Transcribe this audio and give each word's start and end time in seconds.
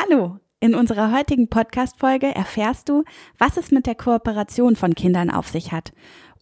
Hallo! 0.00 0.38
In 0.60 0.76
unserer 0.76 1.12
heutigen 1.12 1.48
Podcast-Folge 1.48 2.32
erfährst 2.32 2.88
du, 2.88 3.02
was 3.36 3.56
es 3.56 3.72
mit 3.72 3.84
der 3.84 3.96
Kooperation 3.96 4.76
von 4.76 4.94
Kindern 4.94 5.28
auf 5.28 5.48
sich 5.48 5.72
hat 5.72 5.92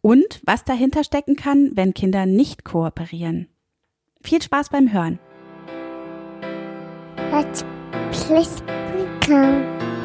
und 0.02 0.42
was 0.44 0.64
dahinter 0.64 1.04
stecken 1.04 1.36
kann, 1.36 1.70
wenn 1.72 1.94
Kinder 1.94 2.26
nicht 2.26 2.64
kooperieren. 2.64 3.48
Viel 4.20 4.42
Spaß 4.42 4.68
beim 4.68 4.92
Hören! 4.92 5.18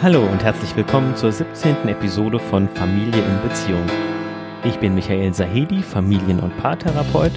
Hallo 0.02 0.26
und 0.26 0.44
herzlich 0.46 0.74
willkommen 0.78 1.18
zur 1.18 1.34
17. 1.34 1.90
Episode 1.90 2.40
von 2.40 2.70
Familie 2.70 3.22
in 3.22 3.42
Beziehung. 3.50 3.86
Ich 4.64 4.78
bin 4.78 4.96
Michael 4.96 5.34
Sahedi, 5.34 5.84
Familien- 5.84 6.40
und 6.40 6.58
Paartherapeut. 6.60 7.34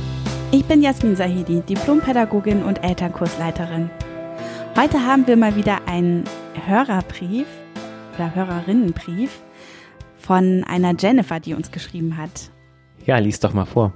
Ich 0.53 0.65
bin 0.65 0.81
Jasmin 0.81 1.17
Sahedi, 1.17 1.63
Diplompädagogin 1.63 2.63
und 2.63 2.85
Elternkursleiterin. 2.85 3.91
Heute 4.77 5.07
haben 5.07 5.29
wir 5.29 5.37
mal 5.37 5.55
wieder 5.55 5.87
einen 5.87 6.25
Hörerbrief 6.67 7.47
oder 8.17 8.35
Hörerinnenbrief 8.35 9.41
von 10.17 10.65
einer 10.65 10.97
Jennifer, 10.99 11.39
die 11.39 11.55
uns 11.55 11.71
geschrieben 11.71 12.17
hat. 12.17 12.51
Ja, 13.07 13.19
lies 13.19 13.39
doch 13.39 13.55
mal 13.55 13.67
vor. 13.67 13.93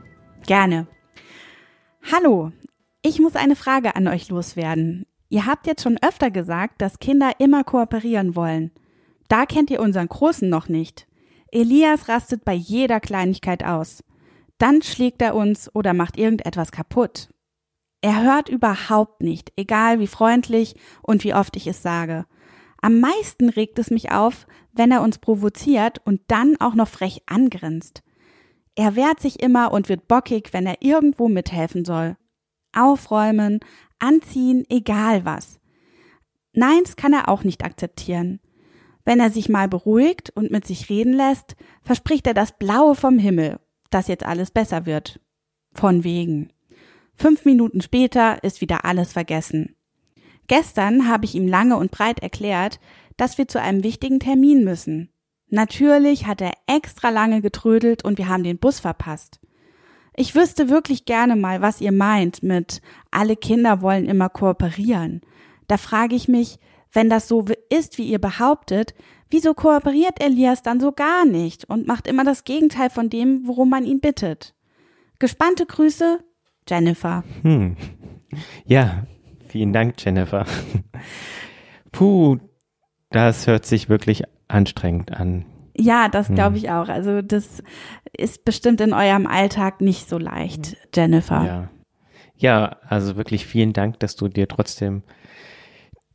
Gerne. 0.47 0.87
Hallo, 2.12 2.53
ich 3.03 3.19
muss 3.19 3.34
eine 3.34 3.56
Frage 3.56 3.97
an 3.97 4.06
euch 4.06 4.29
loswerden. 4.29 5.05
Ihr 5.29 5.47
habt 5.47 5.67
jetzt 5.67 5.83
schon 5.83 5.98
öfter 6.01 6.30
gesagt, 6.30 6.81
dass 6.81 7.01
Kinder 7.01 7.33
immer 7.41 7.65
kooperieren 7.65 8.37
wollen. 8.37 8.70
Da 9.27 9.47
kennt 9.47 9.70
ihr 9.70 9.81
unseren 9.81 10.09
Großen 10.09 10.48
noch 10.48 10.69
nicht. 10.69 11.09
Elias 11.51 12.09
rastet 12.09 12.45
bei 12.45 12.55
jeder 12.55 13.01
Kleinigkeit 13.01 13.65
aus. 13.65 14.05
Dann 14.59 14.83
schlägt 14.83 15.23
er 15.23 15.34
uns 15.34 15.75
oder 15.75 15.92
macht 15.92 16.17
irgendetwas 16.17 16.70
kaputt. 16.70 17.31
Er 18.01 18.23
hört 18.23 18.48
überhaupt 18.48 19.23
nicht, 19.23 19.52
egal 19.57 19.98
wie 19.98 20.06
freundlich 20.06 20.77
und 21.02 21.25
wie 21.25 21.34
oft 21.34 21.56
ich 21.56 21.66
es 21.66 21.83
sage. 21.83 22.27
Am 22.80 23.01
meisten 23.01 23.48
regt 23.48 23.79
es 23.79 23.91
mich 23.91 24.12
auf, 24.12 24.47
wenn 24.73 24.93
er 24.93 25.02
uns 25.02 25.19
provoziert 25.19 26.01
und 26.05 26.20
dann 26.28 26.56
auch 26.61 26.75
noch 26.75 26.89
frech 26.89 27.23
angrinst. 27.27 28.03
Er 28.77 28.95
wehrt 28.95 29.19
sich 29.19 29.42
immer 29.42 29.73
und 29.73 29.89
wird 29.89 30.06
bockig, 30.06 30.53
wenn 30.53 30.64
er 30.64 30.81
irgendwo 30.83 31.28
mithelfen 31.28 31.84
soll. 31.84 32.17
Aufräumen, 32.73 33.58
anziehen, 33.98 34.64
egal 34.69 35.25
was. 35.25 35.58
Neins 36.53 36.95
kann 36.95 37.12
er 37.12 37.28
auch 37.28 37.42
nicht 37.42 37.64
akzeptieren. 37.64 38.39
Wenn 39.05 39.19
er 39.19 39.30
sich 39.30 39.48
mal 39.48 39.69
beruhigt 39.69 40.30
und 40.30 40.53
mit 40.53 40.67
sich 40.67 40.89
reden 40.89 41.12
lässt, 41.12 41.56
verspricht 41.83 42.27
er 42.28 42.34
das 42.34 42.56
Blaue 42.56 42.95
vom 42.95 43.19
Himmel, 43.19 43.58
dass 43.91 44.06
jetzt 44.06 44.25
alles 44.25 44.53
besser 44.53 44.86
wird. 44.86 45.20
Von 45.73 46.05
wegen. 46.05 46.53
Fünf 47.19 47.44
Minuten 47.44 47.80
später 47.80 48.44
ist 48.44 48.61
wieder 48.61 48.84
alles 48.84 49.12
vergessen. 49.12 49.74
Gestern 50.47 51.08
habe 51.08 51.24
ich 51.24 51.34
ihm 51.34 51.48
lange 51.48 51.77
und 51.77 51.91
breit 51.91 52.20
erklärt, 52.20 52.78
dass 53.16 53.38
wir 53.38 53.48
zu 53.48 53.61
einem 53.61 53.83
wichtigen 53.83 54.20
Termin 54.20 54.62
müssen. 54.62 55.11
Natürlich 55.48 56.28
hat 56.28 56.41
er 56.41 56.52
extra 56.69 57.11
lange 57.11 57.41
getrödelt 57.41 58.05
und 58.05 58.19
wir 58.19 58.28
haben 58.28 58.44
den 58.44 58.58
Bus 58.58 58.78
verpasst. 58.78 59.41
Ich 60.14 60.36
wüsste 60.36 60.69
wirklich 60.69 61.06
gerne 61.06 61.34
mal, 61.34 61.61
was 61.61 61.80
ihr 61.80 61.91
meint 61.91 62.44
mit 62.44 62.83
alle 63.11 63.34
Kinder 63.34 63.83
wollen 63.83 64.06
immer 64.06 64.28
kooperieren. 64.28 65.22
Da 65.66 65.77
frage 65.77 66.14
ich 66.14 66.28
mich, 66.28 66.61
wenn 66.92 67.11
das 67.11 67.27
so 67.27 67.46
ist, 67.69 67.98
wie 67.98 68.06
ihr 68.06 68.20
behauptet, 68.20 68.94
wieso 69.28 69.55
kooperiert 69.55 70.22
Elias 70.22 70.62
dann 70.62 70.78
so 70.78 70.92
gar 70.92 71.24
nicht 71.24 71.69
und 71.69 71.89
macht 71.89 72.06
immer 72.06 72.22
das 72.22 72.44
Gegenteil 72.44 72.91
von 72.91 73.11
dem, 73.11 73.42
worum 73.44 73.70
man 73.70 73.84
ihn 73.84 73.98
bittet? 73.98 74.55
Gespannte 75.19 75.66
Grüße, 75.66 76.20
Jennifer. 76.69 77.24
Hm. 77.42 77.77
Ja, 78.66 79.06
vielen 79.48 79.72
Dank, 79.72 79.94
Jennifer. 79.98 80.44
Puh, 81.92 82.38
das 83.11 83.47
hört 83.47 83.64
sich 83.64 83.88
wirklich 83.88 84.24
anstrengend 84.48 85.12
an. 85.12 85.46
Ja, 85.74 86.08
das 86.08 86.28
glaube 86.28 86.56
hm. 86.56 86.56
ich 86.56 86.70
auch. 86.70 86.89
Also 86.89 87.22
das 87.22 87.62
ist 88.12 88.44
bestimmt 88.44 88.80
in 88.80 88.92
eurem 88.92 89.27
Alltag 89.27 89.80
nicht 89.80 90.08
so 90.08 90.18
leicht, 90.18 90.77
Jennifer. 90.95 91.45
Ja. 91.45 91.70
Ja, 92.40 92.77
also 92.86 93.17
wirklich 93.17 93.46
vielen 93.46 93.73
Dank, 93.73 93.98
dass 93.98 94.14
du 94.14 94.28
dir 94.28 94.46
trotzdem 94.46 95.02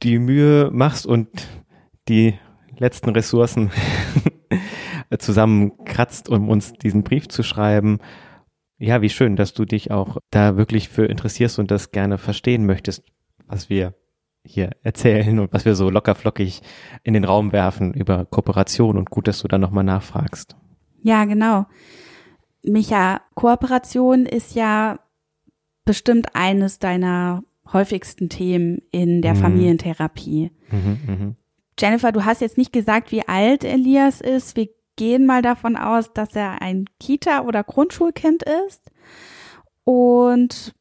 die 0.04 0.20
Mühe 0.20 0.70
machst 0.72 1.06
und 1.06 1.30
die 2.08 2.36
letzten 2.78 3.10
Ressourcen 3.10 3.72
zusammenkratzt, 5.20 6.30
um 6.30 6.50
uns 6.50 6.74
diesen 6.74 7.04
Brief 7.04 7.28
zu 7.28 7.44
schreiben. 7.44 8.00
Ja, 8.78 9.02
wie 9.02 9.10
schön, 9.10 9.36
dass 9.36 9.54
du 9.54 9.66
dich 9.66 9.92
auch 9.92 10.18
da 10.32 10.58
wirklich 10.58 10.90
für 10.90 11.06
interessierst 11.06 11.60
und 11.60 11.72
das 11.72 11.92
gerne 11.92 12.18
verstehen 12.18 12.66
möchtest, 12.66 13.04
was 13.48 13.70
wir 13.70 13.94
hier 14.46 14.72
erzählen 14.82 15.40
und 15.40 15.54
was 15.54 15.66
wir 15.66 15.76
so 15.76 15.90
locker 15.90 16.16
flockig 16.16 16.62
in 17.04 17.14
den 17.14 17.24
Raum 17.24 17.52
werfen 17.52 17.94
über 17.94 18.26
Kooperation 18.26 18.98
und 18.98 19.10
gut, 19.10 19.28
dass 19.28 19.40
du 19.40 19.48
da 19.48 19.58
nochmal 19.58 19.84
nachfragst. 19.84 20.56
Ja, 21.02 21.26
genau. 21.26 21.66
Micha, 22.64 23.22
Kooperation 23.36 24.26
ist 24.26 24.56
ja 24.56 25.00
bestimmt 25.86 26.28
eines 26.34 26.80
deiner 26.80 27.44
häufigsten 27.72 28.30
Themen 28.30 28.80
in 28.92 29.22
der 29.22 29.36
mhm. 29.36 29.40
Familientherapie. 29.40 30.52
Mhm, 30.72 31.00
mh. 31.08 31.36
Jennifer, 31.80 32.12
du 32.12 32.24
hast 32.26 32.42
jetzt 32.42 32.58
nicht 32.58 32.72
gesagt, 32.72 33.12
wie 33.12 33.28
alt 33.28 33.64
Elias 33.64 34.22
ist. 34.22 34.56
Wir 34.56 34.70
gehen 34.96 35.26
mal 35.26 35.42
davon 35.42 35.76
aus, 35.76 36.14
dass 36.14 36.36
er 36.36 36.62
ein 36.62 36.86
Kita- 37.00 37.44
oder 37.44 37.64
Grundschulkind 37.64 38.44
ist. 38.68 38.92
Und 39.84 40.74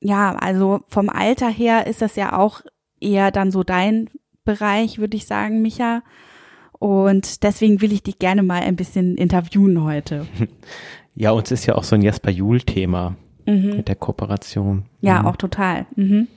ja, 0.00 0.34
also 0.34 0.80
vom 0.88 1.08
Alter 1.08 1.48
her 1.48 1.86
ist 1.86 2.02
das 2.02 2.16
ja 2.16 2.36
auch 2.36 2.62
eher 3.00 3.30
dann 3.30 3.50
so 3.50 3.62
dein 3.62 4.10
Bereich, 4.44 4.98
würde 4.98 5.16
ich 5.16 5.26
sagen, 5.26 5.62
Micha. 5.62 6.02
Und 6.78 7.44
deswegen 7.44 7.80
will 7.80 7.92
ich 7.92 8.02
dich 8.02 8.18
gerne 8.18 8.42
mal 8.42 8.62
ein 8.62 8.76
bisschen 8.76 9.16
interviewen 9.16 9.82
heute. 9.82 10.26
Ja, 11.14 11.32
uns 11.32 11.50
ist 11.50 11.66
ja 11.66 11.74
auch 11.74 11.84
so 11.84 11.94
ein 11.94 12.00
Jasper 12.00 12.30
Juhl-Thema 12.30 13.16
mhm. 13.46 13.76
mit 13.76 13.88
der 13.88 13.96
Kooperation. 13.96 14.86
Ja, 15.02 15.20
mhm. 15.20 15.26
auch 15.28 15.36
total. 15.36 15.86
Mhm. 15.94 16.28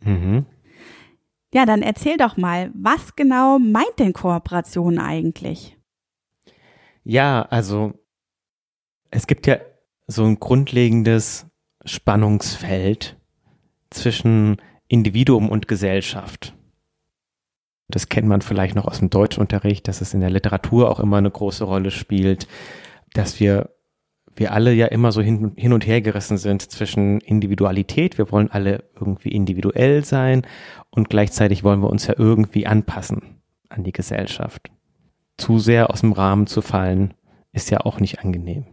Mhm. 0.00 0.46
Ja, 1.52 1.66
dann 1.66 1.82
erzähl 1.82 2.16
doch 2.16 2.38
mal, 2.38 2.70
was 2.74 3.14
genau 3.16 3.58
meint 3.58 3.98
denn 3.98 4.14
Kooperation 4.14 4.98
eigentlich? 4.98 5.76
Ja, 7.04 7.42
also 7.42 7.94
es 9.10 9.26
gibt 9.26 9.46
ja 9.46 9.58
so 10.06 10.24
ein 10.24 10.38
grundlegendes 10.38 11.46
Spannungsfeld 11.84 13.16
zwischen 13.90 14.56
Individuum 14.88 15.48
und 15.48 15.68
Gesellschaft. 15.68 16.54
Das 17.88 18.08
kennt 18.08 18.28
man 18.28 18.40
vielleicht 18.40 18.74
noch 18.74 18.86
aus 18.86 19.00
dem 19.00 19.10
Deutschunterricht, 19.10 19.86
dass 19.88 20.00
es 20.00 20.14
in 20.14 20.20
der 20.20 20.30
Literatur 20.30 20.90
auch 20.90 21.00
immer 21.00 21.18
eine 21.18 21.30
große 21.30 21.64
Rolle 21.64 21.90
spielt, 21.90 22.46
dass 23.12 23.40
wir 23.40 23.70
wir 24.34 24.52
alle 24.52 24.72
ja 24.72 24.86
immer 24.86 25.12
so 25.12 25.20
hin, 25.20 25.52
hin 25.56 25.74
und 25.74 25.86
her 25.86 26.00
gerissen 26.00 26.38
sind 26.38 26.62
zwischen 26.62 27.20
Individualität, 27.20 28.16
wir 28.16 28.30
wollen 28.30 28.50
alle 28.50 28.84
irgendwie 28.98 29.28
individuell 29.28 30.04
sein 30.04 30.46
und 30.90 31.10
gleichzeitig 31.10 31.64
wollen 31.64 31.82
wir 31.82 31.90
uns 31.90 32.06
ja 32.06 32.14
irgendwie 32.16 32.66
anpassen 32.66 33.42
an 33.68 33.84
die 33.84 33.92
Gesellschaft. 33.92 34.70
Zu 35.38 35.58
sehr 35.58 35.90
aus 35.90 36.00
dem 36.00 36.12
Rahmen 36.12 36.46
zu 36.46 36.62
fallen, 36.62 37.14
ist 37.52 37.70
ja 37.70 37.80
auch 37.80 38.00
nicht 38.00 38.20
angenehm. 38.20 38.66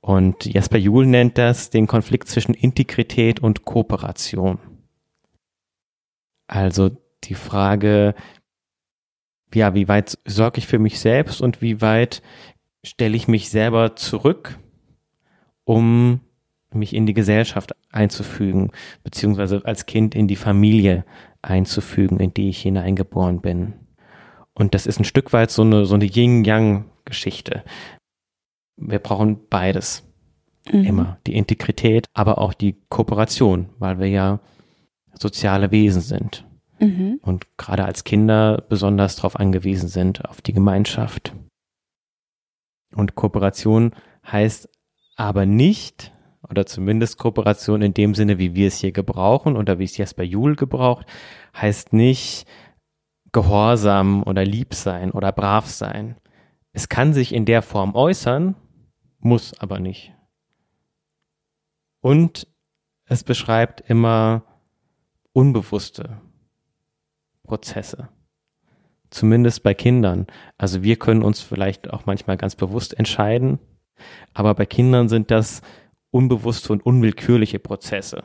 Und 0.00 0.44
Jasper 0.44 0.78
Juhl 0.78 1.06
nennt 1.06 1.36
das 1.36 1.70
den 1.70 1.86
Konflikt 1.86 2.28
zwischen 2.28 2.54
Integrität 2.54 3.40
und 3.40 3.64
Kooperation. 3.64 4.58
Also 6.46 6.90
die 7.24 7.34
Frage, 7.34 8.14
ja, 9.52 9.74
wie 9.74 9.88
weit 9.88 10.18
sorge 10.24 10.58
ich 10.58 10.66
für 10.66 10.78
mich 10.78 11.00
selbst 11.00 11.40
und 11.40 11.60
wie 11.60 11.80
weit 11.80 12.22
stelle 12.84 13.16
ich 13.16 13.26
mich 13.26 13.50
selber 13.50 13.96
zurück, 13.96 14.58
um 15.64 16.20
mich 16.72 16.94
in 16.94 17.06
die 17.06 17.14
Gesellschaft 17.14 17.74
einzufügen, 17.90 18.70
beziehungsweise 19.02 19.62
als 19.64 19.86
Kind 19.86 20.14
in 20.14 20.28
die 20.28 20.36
Familie 20.36 21.04
einzufügen, 21.42 22.20
in 22.20 22.34
die 22.34 22.50
ich 22.50 22.60
hineingeboren 22.62 23.40
bin. 23.40 23.85
Und 24.56 24.74
das 24.74 24.86
ist 24.86 24.98
ein 24.98 25.04
Stück 25.04 25.32
weit 25.32 25.50
so 25.50 25.62
eine, 25.62 25.84
so 25.84 25.94
eine 25.94 26.06
Yin-Yang-Geschichte. 26.06 27.62
Wir 28.76 28.98
brauchen 28.98 29.48
beides. 29.50 30.02
Mhm. 30.72 30.84
Immer. 30.84 31.18
Die 31.26 31.36
Integrität, 31.36 32.06
aber 32.14 32.38
auch 32.38 32.54
die 32.54 32.76
Kooperation, 32.88 33.68
weil 33.78 33.98
wir 33.98 34.08
ja 34.08 34.40
soziale 35.12 35.70
Wesen 35.70 36.00
sind. 36.00 36.46
Mhm. 36.80 37.20
Und 37.22 37.58
gerade 37.58 37.84
als 37.84 38.04
Kinder 38.04 38.64
besonders 38.68 39.16
darauf 39.16 39.38
angewiesen 39.38 39.88
sind, 39.88 40.24
auf 40.24 40.40
die 40.40 40.54
Gemeinschaft. 40.54 41.34
Und 42.94 43.14
Kooperation 43.14 43.92
heißt 44.26 44.68
aber 45.16 45.44
nicht, 45.44 46.12
oder 46.48 46.64
zumindest 46.64 47.18
Kooperation 47.18 47.82
in 47.82 47.92
dem 47.92 48.14
Sinne, 48.14 48.38
wie 48.38 48.54
wir 48.54 48.68
es 48.68 48.78
hier 48.78 48.92
gebrauchen 48.92 49.56
oder 49.56 49.78
wie 49.78 49.84
es 49.84 49.96
Jesper 49.96 50.22
Juhl 50.22 50.56
gebraucht, 50.56 51.06
heißt 51.54 51.92
nicht 51.92 52.46
gehorsam 53.36 54.22
oder 54.22 54.46
lieb 54.46 54.72
sein 54.72 55.10
oder 55.10 55.30
brav 55.30 55.66
sein. 55.66 56.16
Es 56.72 56.88
kann 56.88 57.12
sich 57.12 57.34
in 57.34 57.44
der 57.44 57.60
Form 57.60 57.94
äußern, 57.94 58.54
muss 59.18 59.52
aber 59.60 59.78
nicht. 59.78 60.14
Und 62.00 62.46
es 63.04 63.24
beschreibt 63.24 63.82
immer 63.90 64.42
unbewusste 65.34 66.16
Prozesse. 67.42 68.08
Zumindest 69.10 69.62
bei 69.62 69.74
Kindern. 69.74 70.28
Also 70.56 70.82
wir 70.82 70.96
können 70.96 71.22
uns 71.22 71.42
vielleicht 71.42 71.90
auch 71.92 72.06
manchmal 72.06 72.38
ganz 72.38 72.56
bewusst 72.56 72.98
entscheiden, 72.98 73.58
aber 74.32 74.54
bei 74.54 74.64
Kindern 74.64 75.10
sind 75.10 75.30
das 75.30 75.60
unbewusste 76.10 76.72
und 76.72 76.86
unwillkürliche 76.86 77.58
Prozesse, 77.58 78.24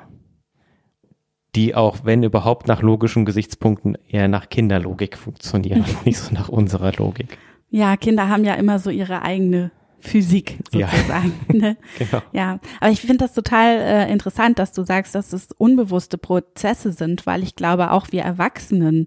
die 1.55 1.75
auch, 1.75 1.99
wenn 2.03 2.23
überhaupt, 2.23 2.67
nach 2.67 2.81
logischen 2.81 3.25
Gesichtspunkten 3.25 3.97
eher 4.07 4.27
nach 4.27 4.49
Kinderlogik 4.49 5.17
funktionieren, 5.17 5.85
nicht 6.05 6.17
so 6.17 6.33
nach 6.33 6.49
unserer 6.49 6.93
Logik. 6.93 7.37
Ja, 7.69 7.95
Kinder 7.97 8.29
haben 8.29 8.43
ja 8.43 8.55
immer 8.55 8.79
so 8.79 8.89
ihre 8.89 9.21
eigene 9.21 9.71
Physik 9.99 10.57
sozusagen. 10.71 11.33
Ja, 11.51 11.53
ne? 11.53 11.77
genau. 11.97 12.21
ja. 12.33 12.59
aber 12.79 12.91
ich 12.91 13.01
finde 13.01 13.19
das 13.19 13.33
total 13.33 13.77
äh, 13.77 14.11
interessant, 14.11 14.59
dass 14.59 14.71
du 14.71 14.83
sagst, 14.83 15.15
dass 15.15 15.31
es 15.31 15.51
unbewusste 15.57 16.17
Prozesse 16.17 16.91
sind, 16.91 17.25
weil 17.25 17.43
ich 17.43 17.55
glaube, 17.55 17.91
auch 17.91 18.07
wir 18.11 18.23
Erwachsenen 18.23 19.05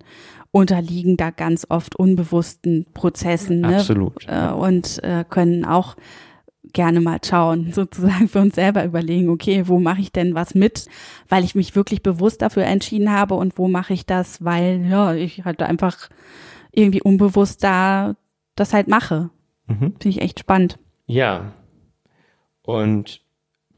unterliegen 0.51 1.17
da 1.17 1.31
ganz 1.31 1.67
oft 1.69 1.97
unbewussten 1.97 2.87
Prozessen. 2.95 3.63
Ne? 3.63 3.77
Absolut. 3.77 4.25
Äh, 4.29 4.51
und 4.51 5.03
äh, 5.03 5.25
können 5.29 5.65
auch 5.65 5.97
gerne 6.75 7.01
mal 7.01 7.19
schauen, 7.25 7.73
sozusagen 7.73 8.29
für 8.29 8.41
uns 8.41 8.55
selber 8.55 8.85
überlegen, 8.85 9.31
okay, 9.31 9.67
wo 9.67 9.81
mache 9.81 10.03
ich 10.03 10.13
denn 10.13 10.35
was 10.35 10.55
mit, 10.55 10.87
weil 11.29 11.45
ich 11.45 11.55
mich 11.55 11.75
wirklich 11.75 12.03
bewusst 12.03 12.43
dafür 12.43 12.65
entschieden 12.65 13.11
habe 13.11 13.35
und 13.35 13.57
wo 13.57 13.69
mache 13.69 13.95
ich 13.95 14.05
das, 14.05 14.45
weil 14.45 14.87
ja, 14.87 15.15
ich 15.15 15.47
halt 15.47 15.63
einfach 15.63 16.11
irgendwie 16.73 17.01
unbewusst 17.01 17.65
da 17.65 18.17
das 18.57 18.75
halt 18.75 18.89
mache. 18.89 19.31
Mhm. 19.67 19.95
Finde 19.99 20.09
ich 20.09 20.21
echt 20.21 20.41
spannend. 20.41 20.79
Ja. 21.07 21.53
Und 22.63 23.23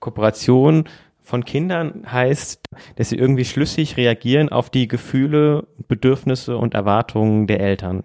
Kooperation 0.00 0.84
von 1.22 1.44
Kindern 1.44 2.04
heißt, 2.10 2.64
dass 2.96 3.08
sie 3.08 3.16
irgendwie 3.16 3.44
schlüssig 3.44 3.96
reagieren 3.96 4.48
auf 4.48 4.70
die 4.70 4.86
Gefühle, 4.86 5.66
Bedürfnisse 5.88 6.56
und 6.56 6.74
Erwartungen 6.74 7.46
der 7.46 7.60
Eltern. 7.60 8.04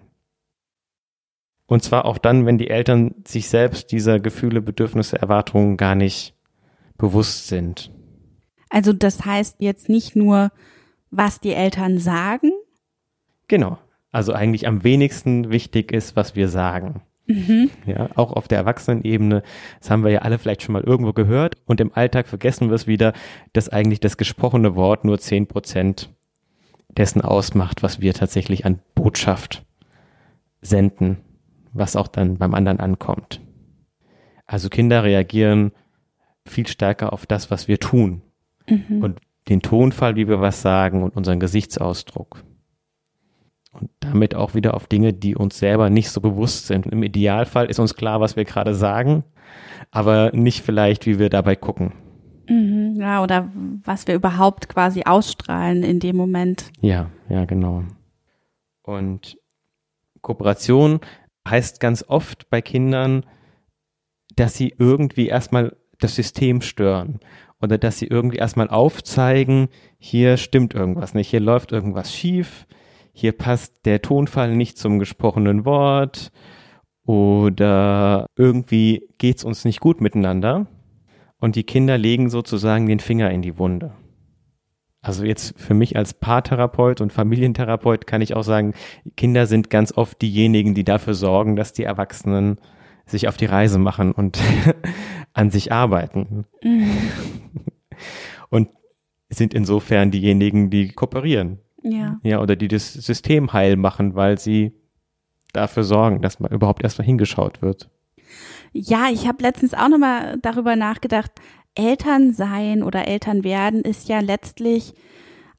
Und 1.72 1.82
zwar 1.82 2.04
auch 2.04 2.18
dann, 2.18 2.44
wenn 2.44 2.58
die 2.58 2.68
Eltern 2.68 3.14
sich 3.26 3.48
selbst 3.48 3.92
dieser 3.92 4.20
Gefühle, 4.20 4.60
Bedürfnisse, 4.60 5.18
Erwartungen 5.18 5.78
gar 5.78 5.94
nicht 5.94 6.34
bewusst 6.98 7.48
sind. 7.48 7.90
Also 8.68 8.92
das 8.92 9.24
heißt 9.24 9.56
jetzt 9.58 9.88
nicht 9.88 10.14
nur, 10.14 10.52
was 11.10 11.40
die 11.40 11.54
Eltern 11.54 11.98
sagen? 11.98 12.50
Genau. 13.48 13.78
Also 14.10 14.34
eigentlich 14.34 14.66
am 14.66 14.84
wenigsten 14.84 15.50
wichtig 15.50 15.92
ist, 15.92 16.14
was 16.14 16.36
wir 16.36 16.48
sagen. 16.48 17.00
Mhm. 17.24 17.70
Ja, 17.86 18.10
auch 18.16 18.34
auf 18.34 18.48
der 18.48 18.58
Erwachsenenebene, 18.58 19.42
das 19.80 19.90
haben 19.90 20.04
wir 20.04 20.10
ja 20.10 20.20
alle 20.20 20.36
vielleicht 20.38 20.60
schon 20.60 20.74
mal 20.74 20.84
irgendwo 20.84 21.14
gehört 21.14 21.56
und 21.64 21.80
im 21.80 21.94
Alltag 21.94 22.28
vergessen 22.28 22.68
wir 22.68 22.74
es 22.74 22.86
wieder, 22.86 23.14
dass 23.54 23.70
eigentlich 23.70 24.00
das 24.00 24.18
gesprochene 24.18 24.76
Wort 24.76 25.06
nur 25.06 25.18
zehn 25.18 25.46
Prozent 25.46 26.10
dessen 26.90 27.22
ausmacht, 27.22 27.82
was 27.82 28.02
wir 28.02 28.12
tatsächlich 28.12 28.66
an 28.66 28.80
Botschaft 28.94 29.64
senden, 30.60 31.16
was 31.72 31.96
auch 31.96 32.08
dann 32.08 32.38
beim 32.38 32.54
anderen 32.54 32.80
ankommt. 32.80 33.40
Also 34.46 34.68
Kinder 34.68 35.04
reagieren 35.04 35.72
viel 36.46 36.66
stärker 36.66 37.12
auf 37.12 37.26
das, 37.26 37.50
was 37.50 37.68
wir 37.68 37.78
tun 37.78 38.22
mhm. 38.68 39.02
und 39.02 39.20
den 39.48 39.62
Tonfall, 39.62 40.16
wie 40.16 40.28
wir 40.28 40.40
was 40.40 40.62
sagen 40.62 41.02
und 41.02 41.16
unseren 41.16 41.40
Gesichtsausdruck 41.40 42.44
und 43.72 43.90
damit 44.00 44.34
auch 44.34 44.54
wieder 44.54 44.74
auf 44.74 44.86
Dinge, 44.86 45.12
die 45.12 45.34
uns 45.34 45.58
selber 45.58 45.90
nicht 45.90 46.10
so 46.10 46.20
bewusst 46.20 46.66
sind. 46.66 46.86
Im 46.86 47.02
Idealfall 47.02 47.66
ist 47.66 47.78
uns 47.78 47.94
klar, 47.94 48.20
was 48.20 48.36
wir 48.36 48.44
gerade 48.44 48.74
sagen, 48.74 49.24
aber 49.90 50.30
nicht 50.32 50.62
vielleicht, 50.62 51.06
wie 51.06 51.18
wir 51.18 51.30
dabei 51.30 51.56
gucken. 51.56 51.92
Mhm, 52.48 52.96
ja, 53.00 53.22
oder 53.22 53.50
was 53.84 54.06
wir 54.06 54.14
überhaupt 54.14 54.68
quasi 54.68 55.02
ausstrahlen 55.04 55.82
in 55.82 56.00
dem 56.00 56.16
Moment. 56.16 56.70
Ja, 56.80 57.10
ja, 57.28 57.44
genau. 57.44 57.84
Und 58.82 59.38
Kooperation 60.20 61.00
heißt 61.48 61.80
ganz 61.80 62.04
oft 62.06 62.48
bei 62.50 62.60
Kindern, 62.60 63.24
dass 64.36 64.54
sie 64.54 64.74
irgendwie 64.78 65.28
erstmal 65.28 65.76
das 65.98 66.14
System 66.14 66.60
stören 66.62 67.20
oder 67.60 67.78
dass 67.78 67.98
sie 67.98 68.06
irgendwie 68.06 68.38
erstmal 68.38 68.68
aufzeigen, 68.68 69.68
hier 69.98 70.36
stimmt 70.36 70.74
irgendwas 70.74 71.14
nicht, 71.14 71.28
hier 71.28 71.40
läuft 71.40 71.72
irgendwas 71.72 72.14
schief, 72.14 72.66
hier 73.12 73.32
passt 73.32 73.84
der 73.84 74.02
Tonfall 74.02 74.56
nicht 74.56 74.78
zum 74.78 74.98
gesprochenen 74.98 75.64
Wort 75.64 76.32
oder 77.04 78.26
irgendwie 78.36 79.08
geht's 79.18 79.44
uns 79.44 79.64
nicht 79.64 79.80
gut 79.80 80.00
miteinander. 80.00 80.66
Und 81.38 81.56
die 81.56 81.64
Kinder 81.64 81.98
legen 81.98 82.30
sozusagen 82.30 82.86
den 82.86 83.00
Finger 83.00 83.30
in 83.30 83.42
die 83.42 83.58
Wunde. 83.58 83.92
Also 85.02 85.24
jetzt 85.24 85.58
für 85.58 85.74
mich 85.74 85.96
als 85.96 86.14
Paartherapeut 86.14 87.00
und 87.00 87.12
Familientherapeut 87.12 88.06
kann 88.06 88.22
ich 88.22 88.36
auch 88.36 88.44
sagen, 88.44 88.72
Kinder 89.16 89.46
sind 89.46 89.68
ganz 89.68 89.92
oft 89.92 90.22
diejenigen, 90.22 90.74
die 90.74 90.84
dafür 90.84 91.14
sorgen, 91.14 91.56
dass 91.56 91.72
die 91.72 91.82
Erwachsenen 91.82 92.60
sich 93.04 93.26
auf 93.26 93.36
die 93.36 93.46
Reise 93.46 93.80
machen 93.80 94.12
und 94.12 94.38
an 95.32 95.50
sich 95.50 95.72
arbeiten. 95.72 96.46
Mhm. 96.62 96.90
Und 98.48 98.68
sind 99.28 99.54
insofern 99.54 100.12
diejenigen, 100.12 100.70
die 100.70 100.90
kooperieren. 100.90 101.58
Ja. 101.82 102.20
Ja, 102.22 102.40
oder 102.40 102.54
die 102.54 102.68
das 102.68 102.92
System 102.92 103.52
heil 103.52 103.76
machen, 103.76 104.14
weil 104.14 104.38
sie 104.38 104.72
dafür 105.52 105.82
sorgen, 105.82 106.22
dass 106.22 106.38
man 106.38 106.52
überhaupt 106.52 106.84
erstmal 106.84 107.06
hingeschaut 107.06 107.60
wird. 107.60 107.90
Ja, 108.72 109.08
ich 109.12 109.26
habe 109.26 109.42
letztens 109.42 109.74
auch 109.74 109.88
nochmal 109.88 110.38
darüber 110.40 110.76
nachgedacht, 110.76 111.32
Eltern 111.74 112.32
sein 112.32 112.82
oder 112.82 113.08
Eltern 113.08 113.44
werden 113.44 113.82
ist 113.82 114.08
ja 114.08 114.20
letztlich 114.20 114.94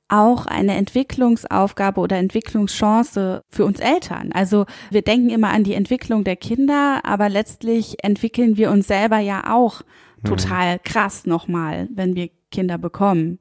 auch 0.10 0.46
eine 0.46 0.76
Entwicklungsaufgabe 0.76 2.00
oder 2.00 2.18
Entwicklungschance 2.18 3.42
für 3.50 3.66
uns 3.66 3.80
Eltern. 3.80 4.32
Also 4.32 4.66
wir 4.92 5.02
denken 5.02 5.30
immer 5.30 5.50
an 5.50 5.64
die 5.64 5.74
Entwicklung 5.74 6.24
der 6.24 6.36
Kinder, 6.36 7.02
aber 7.04 7.30
letztlich 7.30 8.04
entwickeln 8.04 8.58
wir 8.58 8.70
uns 8.70 8.88
selber 8.88 9.18
ja 9.18 9.52
auch 9.52 9.82
mhm. 10.22 10.28
total 10.28 10.80
krass 10.80 11.26
nochmal, 11.26 11.88
wenn 11.94 12.16
wir 12.16 12.30
Kinder 12.52 12.78
bekommen 12.78 13.40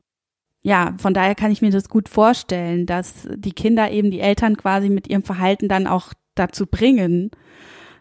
ja, 0.63 0.95
von 0.99 1.13
daher 1.13 1.35
kann 1.35 1.51
ich 1.51 1.61
mir 1.61 1.71
das 1.71 1.89
gut 1.89 2.09
vorstellen, 2.09 2.87
dass 2.87 3.29
die 3.35 3.53
Kinder 3.53 3.91
eben 3.91 4.11
die 4.11 4.21
Eltern 4.21 4.57
quasi 4.57 4.89
mit 4.89 5.09
ihrem 5.09 5.25
Verhalten 5.25 5.69
dann 5.69 5.87
auch 5.89 6.13
dazu 6.35 6.67
bringen, 6.67 7.33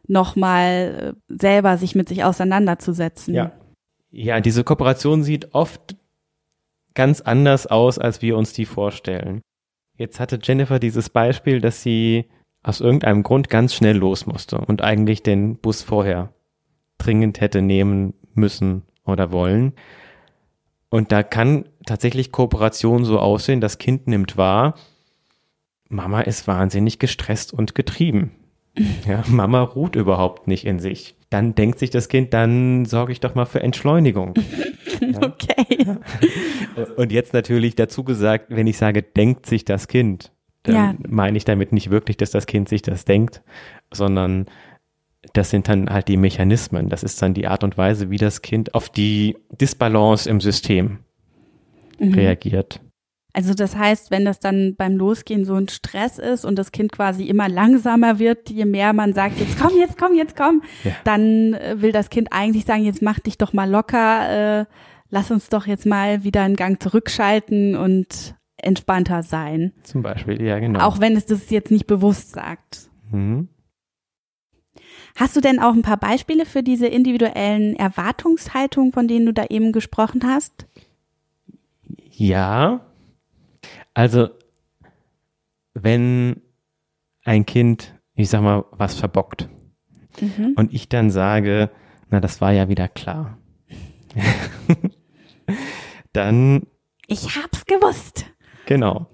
nochmal 0.07 1.15
äh, 1.29 1.35
selber 1.35 1.77
sich 1.77 1.95
mit 1.95 2.07
sich 2.07 2.23
auseinanderzusetzen. 2.23 3.33
Ja. 3.33 3.51
Ja, 4.11 4.41
diese 4.41 4.63
Kooperation 4.63 5.23
sieht 5.23 5.53
oft 5.55 5.95
ganz 6.93 7.21
anders 7.21 7.65
aus, 7.67 7.97
als 7.97 8.21
wir 8.21 8.37
uns 8.37 8.53
die 8.53 8.65
vorstellen. 8.65 9.41
Jetzt 9.97 10.19
hatte 10.19 10.39
Jennifer 10.41 10.79
dieses 10.79 11.09
Beispiel, 11.09 11.61
dass 11.61 11.81
sie 11.81 12.25
aus 12.63 12.81
irgendeinem 12.81 13.23
Grund 13.23 13.49
ganz 13.49 13.73
schnell 13.73 13.97
los 13.97 14.25
musste 14.25 14.57
und 14.59 14.81
eigentlich 14.81 15.23
den 15.23 15.57
Bus 15.57 15.81
vorher 15.81 16.33
dringend 16.97 17.41
hätte 17.41 17.61
nehmen 17.61 18.13
müssen 18.33 18.83
oder 19.05 19.31
wollen. 19.31 19.73
Und 20.89 21.11
da 21.11 21.23
kann 21.23 21.69
tatsächlich 21.85 22.31
Kooperation 22.31 23.05
so 23.05 23.19
aussehen, 23.19 23.61
das 23.61 23.77
Kind 23.77 24.07
nimmt 24.07 24.37
wahr, 24.37 24.75
Mama 25.87 26.21
ist 26.21 26.47
wahnsinnig 26.47 26.99
gestresst 26.99 27.53
und 27.53 27.75
getrieben. 27.75 28.31
Ja, 29.07 29.23
Mama 29.27 29.61
ruht 29.61 29.95
überhaupt 29.95 30.47
nicht 30.47 30.65
in 30.65 30.79
sich. 30.79 31.15
Dann 31.29 31.55
denkt 31.55 31.79
sich 31.79 31.89
das 31.89 32.09
Kind, 32.09 32.33
dann 32.33 32.85
sorge 32.85 33.11
ich 33.11 33.19
doch 33.19 33.35
mal 33.35 33.45
für 33.45 33.61
Entschleunigung. 33.61 34.33
Okay. 35.15 35.95
Und 36.95 37.11
jetzt 37.11 37.33
natürlich 37.33 37.73
dazu 37.73 38.03
gesagt, 38.03 38.45
wenn 38.49 38.67
ich 38.67 38.77
sage, 38.77 39.01
denkt 39.01 39.47
sich 39.47 39.65
das 39.65 39.87
Kind, 39.87 40.31
dann 40.61 40.75
ja. 40.75 40.95
meine 41.07 41.37
ich 41.37 41.45
damit 41.45 41.71
nicht 41.71 41.89
wirklich, 41.89 42.17
dass 42.17 42.29
das 42.29 42.45
Kind 42.45 42.69
sich 42.69 42.83
das 42.83 43.03
denkt, 43.03 43.41
sondern 43.91 44.45
das 45.33 45.49
sind 45.49 45.67
dann 45.67 45.89
halt 45.89 46.07
die 46.07 46.17
Mechanismen. 46.17 46.89
Das 46.89 47.01
ist 47.01 47.19
dann 47.19 47.33
die 47.33 47.47
Art 47.47 47.63
und 47.63 47.79
Weise, 47.79 48.11
wie 48.11 48.17
das 48.17 48.43
Kind 48.43 48.75
auf 48.75 48.89
die 48.89 49.37
Disbalance 49.59 50.29
im 50.29 50.39
System 50.39 50.99
mhm. 51.99 52.13
reagiert. 52.13 52.79
Also 53.33 53.53
das 53.53 53.75
heißt, 53.75 54.11
wenn 54.11 54.25
das 54.25 54.39
dann 54.39 54.75
beim 54.75 54.97
Losgehen 54.97 55.45
so 55.45 55.55
ein 55.55 55.69
Stress 55.69 56.19
ist 56.19 56.43
und 56.43 56.57
das 56.57 56.71
Kind 56.71 56.91
quasi 56.91 57.25
immer 57.25 57.47
langsamer 57.47 58.19
wird, 58.19 58.49
je 58.49 58.65
mehr 58.65 58.93
man 58.93 59.13
sagt, 59.13 59.39
jetzt 59.39 59.57
komm, 59.59 59.77
jetzt 59.77 59.97
komm, 59.97 60.15
jetzt 60.15 60.35
komm, 60.35 60.61
ja. 60.83 60.91
dann 61.03 61.53
äh, 61.53 61.81
will 61.81 61.91
das 61.91 62.09
Kind 62.09 62.29
eigentlich 62.31 62.65
sagen, 62.65 62.83
jetzt 62.83 63.01
mach 63.01 63.19
dich 63.19 63.37
doch 63.37 63.53
mal 63.53 63.69
locker, 63.69 64.61
äh, 64.61 64.65
lass 65.09 65.31
uns 65.31 65.49
doch 65.49 65.65
jetzt 65.65 65.85
mal 65.85 66.23
wieder 66.23 66.41
einen 66.41 66.55
Gang 66.55 66.81
zurückschalten 66.81 67.75
und 67.75 68.35
entspannter 68.57 69.23
sein. 69.23 69.73
Zum 69.83 70.01
Beispiel, 70.01 70.41
ja 70.41 70.59
genau. 70.59 70.81
Auch 70.81 70.99
wenn 70.99 71.15
es 71.15 71.25
das 71.25 71.49
jetzt 71.49 71.71
nicht 71.71 71.87
bewusst 71.87 72.31
sagt. 72.31 72.89
Mhm. 73.11 73.47
Hast 75.15 75.35
du 75.35 75.41
denn 75.41 75.59
auch 75.59 75.73
ein 75.73 75.81
paar 75.81 75.97
Beispiele 75.97 76.45
für 76.45 76.63
diese 76.63 76.87
individuellen 76.87 77.75
Erwartungshaltungen, 77.75 78.91
von 78.91 79.07
denen 79.07 79.25
du 79.25 79.33
da 79.33 79.45
eben 79.49 79.71
gesprochen 79.71 80.21
hast? 80.25 80.67
Ja. 82.11 82.81
Also, 83.93 84.29
wenn 85.73 86.41
ein 87.23 87.45
Kind, 87.45 87.95
ich 88.15 88.29
sag 88.29 88.41
mal, 88.41 88.65
was 88.71 88.95
verbockt 88.95 89.49
mhm. 90.19 90.53
und 90.55 90.73
ich 90.73 90.89
dann 90.89 91.09
sage, 91.09 91.69
na, 92.09 92.19
das 92.19 92.41
war 92.41 92.51
ja 92.51 92.67
wieder 92.69 92.87
klar. 92.87 93.37
dann. 96.13 96.67
Ich 97.07 97.35
hab's 97.35 97.65
gewusst. 97.65 98.25
Genau. 98.65 99.07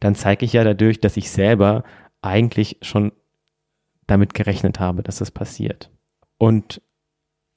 dann 0.00 0.14
zeige 0.14 0.44
ich 0.44 0.52
ja 0.52 0.64
dadurch, 0.64 1.00
dass 1.00 1.16
ich 1.16 1.30
selber 1.30 1.84
eigentlich 2.20 2.78
schon 2.82 3.12
damit 4.06 4.34
gerechnet 4.34 4.80
habe, 4.80 5.02
dass 5.02 5.18
das 5.18 5.30
passiert. 5.30 5.90
Und 6.38 6.82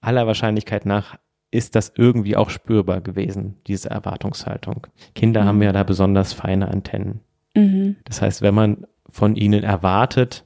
aller 0.02 0.28
Wahrscheinlichkeit 0.28 0.86
nach 0.86 1.18
ist 1.52 1.76
das 1.76 1.94
irgendwie 1.96 2.36
auch 2.36 2.50
spürbar 2.50 3.02
gewesen, 3.02 3.58
diese 3.68 3.90
Erwartungshaltung. 3.90 4.88
Kinder 5.16 5.44
mhm. 5.44 5.46
haben 5.46 5.62
ja 5.64 5.72
da 5.72 5.84
besonders 5.84 6.34
feine 6.34 6.68
Antennen. 6.68 7.22
Mhm. 7.56 7.98
Das 8.06 8.22
heißt, 8.22 8.42
wenn 8.42 8.54
man 8.54 8.86
von 9.10 9.36
ihnen 9.36 9.64
erwartet, 9.64 10.46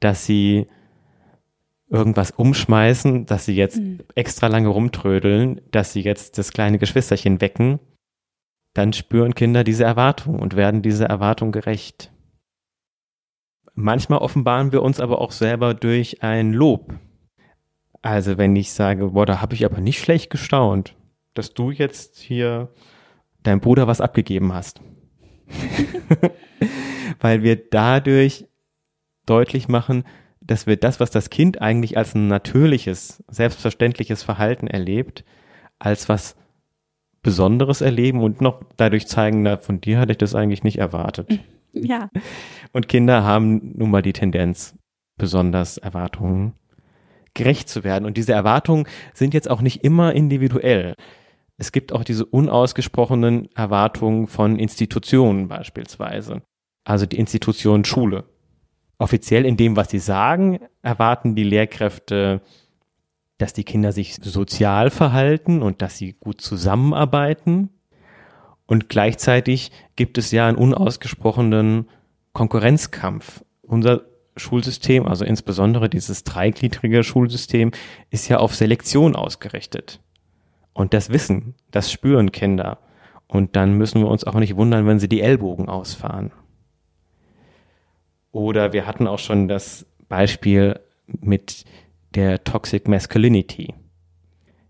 dass 0.00 0.26
sie 0.26 0.66
irgendwas 1.88 2.30
umschmeißen, 2.30 3.26
dass 3.26 3.44
sie 3.44 3.54
jetzt 3.54 3.78
mhm. 3.78 4.00
extra 4.14 4.48
lange 4.48 4.68
rumtrödeln, 4.68 5.60
dass 5.70 5.92
sie 5.92 6.00
jetzt 6.00 6.38
das 6.38 6.52
kleine 6.52 6.78
Geschwisterchen 6.78 7.40
wecken, 7.40 7.78
dann 8.74 8.92
spüren 8.92 9.34
Kinder 9.34 9.64
diese 9.64 9.84
Erwartung 9.84 10.38
und 10.38 10.56
werden 10.56 10.82
dieser 10.82 11.06
Erwartung 11.06 11.52
gerecht. 11.52 12.10
Manchmal 13.74 14.20
offenbaren 14.20 14.72
wir 14.72 14.82
uns 14.82 15.00
aber 15.00 15.20
auch 15.20 15.32
selber 15.32 15.74
durch 15.74 16.22
ein 16.22 16.52
Lob. 16.52 16.94
Also 18.02 18.36
wenn 18.36 18.56
ich 18.56 18.72
sage, 18.72 19.10
boah, 19.10 19.26
da 19.26 19.40
habe 19.40 19.54
ich 19.54 19.64
aber 19.64 19.80
nicht 19.80 20.00
schlecht 20.00 20.28
gestaunt, 20.30 20.96
dass 21.34 21.54
du 21.54 21.70
jetzt 21.70 22.18
hier 22.18 22.68
deinem 23.44 23.60
Bruder 23.60 23.86
was 23.86 24.00
abgegeben 24.00 24.52
hast. 24.52 24.80
Weil 27.20 27.42
wir 27.42 27.56
dadurch 27.56 28.46
deutlich 29.24 29.68
machen, 29.68 30.04
dass 30.40 30.66
wir 30.66 30.76
das, 30.76 30.98
was 30.98 31.10
das 31.10 31.30
Kind 31.30 31.62
eigentlich 31.62 31.96
als 31.96 32.16
ein 32.16 32.26
natürliches, 32.26 33.22
selbstverständliches 33.28 34.24
Verhalten 34.24 34.66
erlebt, 34.66 35.24
als 35.78 36.08
was 36.08 36.36
Besonderes 37.22 37.80
erleben 37.80 38.20
und 38.20 38.40
noch 38.40 38.64
dadurch 38.76 39.06
zeigen, 39.06 39.42
na, 39.42 39.56
von 39.56 39.80
dir 39.80 40.00
hatte 40.00 40.12
ich 40.12 40.18
das 40.18 40.34
eigentlich 40.34 40.64
nicht 40.64 40.78
erwartet. 40.78 41.38
Ja. 41.72 42.10
Und 42.72 42.88
Kinder 42.88 43.22
haben 43.22 43.72
nun 43.76 43.90
mal 43.90 44.02
die 44.02 44.12
Tendenz, 44.12 44.76
besonders 45.16 45.78
Erwartungen 45.78 46.54
gerecht 47.34 47.68
zu 47.68 47.84
werden. 47.84 48.04
Und 48.04 48.16
diese 48.16 48.32
Erwartungen 48.32 48.86
sind 49.14 49.34
jetzt 49.34 49.50
auch 49.50 49.60
nicht 49.60 49.84
immer 49.84 50.14
individuell. 50.14 50.94
Es 51.56 51.72
gibt 51.72 51.92
auch 51.92 52.04
diese 52.04 52.24
unausgesprochenen 52.24 53.48
Erwartungen 53.54 54.26
von 54.26 54.58
Institutionen 54.58 55.48
beispielsweise. 55.48 56.42
Also 56.84 57.06
die 57.06 57.18
Institution 57.18 57.84
Schule. 57.84 58.24
Offiziell 58.98 59.46
in 59.46 59.56
dem, 59.56 59.76
was 59.76 59.90
sie 59.90 59.98
sagen, 59.98 60.58
erwarten 60.82 61.34
die 61.34 61.44
Lehrkräfte 61.44 62.42
dass 63.42 63.52
die 63.52 63.64
Kinder 63.64 63.90
sich 63.90 64.14
sozial 64.22 64.88
verhalten 64.90 65.62
und 65.62 65.82
dass 65.82 65.98
sie 65.98 66.12
gut 66.12 66.40
zusammenarbeiten. 66.40 67.70
Und 68.66 68.88
gleichzeitig 68.88 69.72
gibt 69.96 70.16
es 70.16 70.30
ja 70.30 70.46
einen 70.46 70.56
unausgesprochenen 70.56 71.88
Konkurrenzkampf. 72.32 73.44
Unser 73.62 74.02
Schulsystem, 74.36 75.06
also 75.06 75.24
insbesondere 75.24 75.88
dieses 75.88 76.24
dreigliedrige 76.24 77.04
Schulsystem, 77.04 77.70
ist 78.10 78.28
ja 78.28 78.38
auf 78.38 78.54
Selektion 78.54 79.14
ausgerichtet. 79.16 80.00
Und 80.72 80.94
das 80.94 81.10
wissen, 81.10 81.54
das 81.70 81.92
spüren 81.92 82.32
Kinder. 82.32 82.78
Und 83.26 83.56
dann 83.56 83.76
müssen 83.76 84.00
wir 84.00 84.08
uns 84.08 84.24
auch 84.24 84.34
nicht 84.34 84.56
wundern, 84.56 84.86
wenn 84.86 84.98
sie 84.98 85.08
die 85.08 85.20
Ellbogen 85.20 85.68
ausfahren. 85.68 86.32
Oder 88.30 88.72
wir 88.72 88.86
hatten 88.86 89.06
auch 89.06 89.18
schon 89.18 89.48
das 89.48 89.86
Beispiel 90.08 90.80
mit 91.06 91.64
der 92.14 92.44
Toxic 92.44 92.88
Masculinity. 92.88 93.74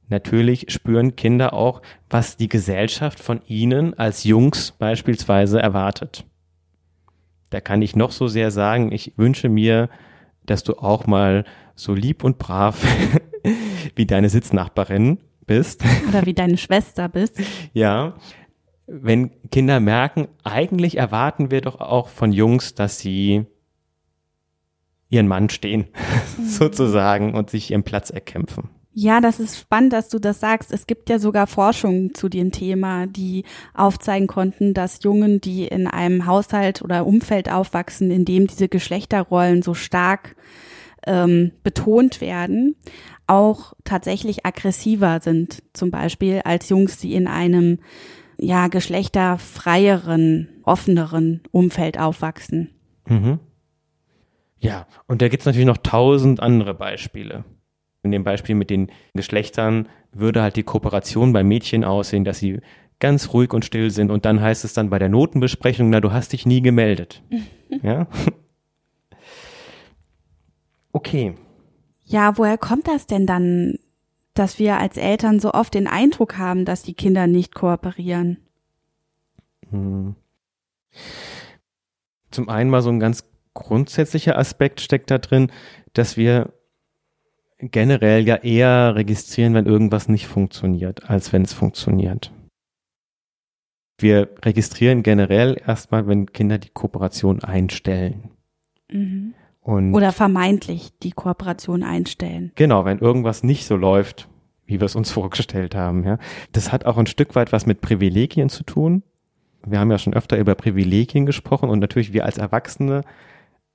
Natürlich 0.09 0.67
spüren 0.69 1.17
Kinder 1.17 1.53
auch, 1.55 1.81
was 2.11 2.37
die 2.37 2.49
Gesellschaft 2.49 3.19
von 3.19 3.41
ihnen 3.47 3.95
als 3.95 4.25
Jungs 4.25 4.73
beispielsweise 4.73 5.61
erwartet. 5.61 6.25
Da 7.53 7.61
kann 7.61 7.83
ich 7.83 7.95
noch 7.95 8.13
so 8.13 8.29
sehr 8.29 8.51
sagen, 8.51 8.93
ich 8.93 9.13
wünsche 9.19 9.51
mir, 9.51 9.91
dass 10.47 10.65
du 10.65 10.79
auch 10.79 11.07
mal 11.07 11.45
so 11.75 11.93
lieb 11.93 12.25
und 12.25 12.39
brav 12.39 12.83
wie 13.95 14.07
deine 14.07 14.31
Sitznachbarin 14.31 15.19
bist. 15.47 15.85
Oder 16.09 16.25
wie 16.25 16.33
deine 16.33 16.57
Schwester 16.57 17.09
bist. 17.09 17.41
Ja. 17.75 18.15
Wenn 18.87 19.31
Kinder 19.51 19.81
merken, 19.81 20.29
eigentlich 20.45 20.97
erwarten 20.97 21.51
wir 21.51 21.61
doch 21.61 21.81
auch 21.81 22.09
von 22.09 22.33
Jungs, 22.33 22.75
dass 22.75 22.99
sie 22.99 23.47
ihren 25.09 25.29
Mann 25.29 25.51
stehen, 25.51 25.89
mhm. 26.39 26.47
sozusagen, 26.47 27.35
und 27.35 27.51
sich 27.51 27.71
ihren 27.71 27.85
Platz 27.85 28.11
erkämpfen. 28.11 28.71
Ja, 28.95 29.23
das 29.23 29.41
ist 29.41 29.59
spannend, 29.59 29.95
dass 29.95 30.11
du 30.11 30.19
das 30.19 30.41
sagst. 30.41 30.71
Es 30.71 30.87
gibt 30.87 31.09
ja 31.09 31.19
sogar 31.19 31.47
Forschungen 31.47 32.15
zu 32.15 32.29
dem 32.29 32.53
Thema, 32.53 33.07
die 33.07 33.45
aufzeigen 33.73 34.27
konnten, 34.27 34.75
dass 34.75 35.03
Jungen, 35.03 35.41
die 35.41 35.67
in 35.67 35.87
einem 35.87 36.27
Haushalt 36.27 36.83
oder 36.83 37.07
Umfeld 37.07 37.51
aufwachsen, 37.51 38.11
in 38.11 38.27
dem 38.27 38.47
diese 38.47 38.69
Geschlechterrollen 38.69 39.63
so 39.63 39.73
stark 39.73 40.37
ähm, 41.07 41.53
betont 41.63 42.21
werden, 42.21 42.77
auch 43.27 43.73
tatsächlich 43.85 44.45
aggressiver 44.45 45.21
sind, 45.23 45.63
zum 45.73 45.91
Beispiel 45.91 46.43
als 46.45 46.69
Jungs, 46.69 46.99
die 46.99 47.15
in 47.15 47.27
einem 47.27 47.79
ja 48.37 48.69
geschlechterfreieren, 48.69 50.49
offeneren 50.65 51.41
Umfeld 51.51 51.99
aufwachsen. 51.99 52.71
Mhm. 53.07 53.39
Ja, 54.59 54.87
und 55.07 55.23
da 55.23 55.29
gibt's 55.29 55.47
natürlich 55.47 55.67
noch 55.67 55.79
tausend 55.79 56.41
andere 56.41 56.75
Beispiele. 56.75 57.45
In 58.03 58.11
dem 58.11 58.25
Beispiel 58.25 58.55
mit 58.55 58.71
den 58.71 58.91
Geschlechtern 59.15 59.89
würde 60.13 60.43
halt 60.43 60.57
die 60.57 60.65
Kooperation 60.65 61.33
bei 61.33 61.45
Mädchen 61.45 61.85
aussehen, 61.85 62.25
dass 62.25 62.39
sie 62.39 62.61
ganz 62.99 63.33
ruhig 63.33 63.53
und 63.53 63.65
still 63.65 63.91
sind 63.91 64.11
und 64.11 64.25
dann 64.25 64.41
heißt 64.41 64.65
es 64.65 64.75
dann 64.75 64.91
bei 64.91 64.99
der 64.99 65.09
Notenbesprechung, 65.09 65.91
na, 65.91 66.01
du 66.01 66.13
hast 66.13 66.33
dich 66.33 66.47
nie 66.47 66.63
gemeldet. 66.63 67.23
ja? 67.83 68.07
Okay. 70.93 71.35
Ja, 72.05 72.37
woher 72.37 72.59
kommt 72.59 72.89
das 72.89 73.07
denn 73.07 73.27
dann, 73.27 73.79
dass 74.35 74.59
wir 74.59 74.79
als 74.79 74.97
Eltern 74.97 75.41
so 75.41 75.53
oft 75.53 75.75
den 75.75 75.87
Eindruck 75.87 76.39
haben, 76.39 76.65
dass 76.65 76.83
die 76.83 76.95
Kinder 76.95 77.27
nicht 77.27 77.55
kooperieren? 77.55 78.39
Hm. 79.71 80.15
Zum 82.31 82.49
einen 82.49 82.71
mal 82.71 82.83
so 82.83 82.91
ein 82.91 83.01
ganz 83.01 83.25
grundsätzlicher 83.55 84.39
Aspekt 84.39 84.81
steckt 84.81 85.11
da 85.11 85.19
drin, 85.19 85.51
dass 85.93 86.17
wir 86.17 86.53
generell 87.71 88.27
ja 88.27 88.37
eher 88.37 88.95
registrieren, 88.97 89.55
wenn 89.55 89.67
irgendwas 89.67 90.09
nicht 90.09 90.27
funktioniert, 90.27 91.09
als 91.09 91.33
wenn 91.33 91.43
es 91.43 91.53
funktioniert. 91.53 92.33
Wir 93.99 94.31
registrieren 94.45 95.03
generell 95.03 95.61
erstmal, 95.65 96.07
wenn 96.09 96.27
Kinder 96.27 96.59
die 96.59 96.71
Kooperation 96.71 97.45
einstellen. 97.45 98.31
Mhm. 98.91 99.35
Oder 99.65 100.11
vermeintlich 100.11 100.91
die 101.05 101.13
Kooperation 101.13 101.85
einstellen. 101.85 102.51
Genau, 102.57 102.85
wenn 102.85 102.99
irgendwas 102.99 103.45
nicht 103.45 103.65
so 103.65 103.77
läuft, 103.77 104.29
wie 104.67 104.81
wir 104.81 104.87
es 104.87 104.97
uns 104.97 105.11
vorgestellt 105.13 105.77
haben. 105.77 106.05
Ja. 106.05 106.19
Das 106.51 106.73
hat 106.73 106.85
auch 106.85 106.99
ein 106.99 107.07
Stück 107.07 107.37
weit 107.37 107.53
was 107.53 107.65
mit 107.65 107.81
Privilegien 107.81 108.49
zu 108.49 108.65
tun. 108.65 109.05
Wir 109.65 109.79
haben 109.79 109.93
ja 109.93 109.99
schon 109.99 110.15
öfter 110.15 110.37
über 110.39 110.57
Privilegien 110.57 111.25
gesprochen 111.25 111.71
und 111.71 111.79
natürlich 111.79 112.13
wir 112.13 112.25
als 112.25 112.39
Erwachsene 112.39 113.03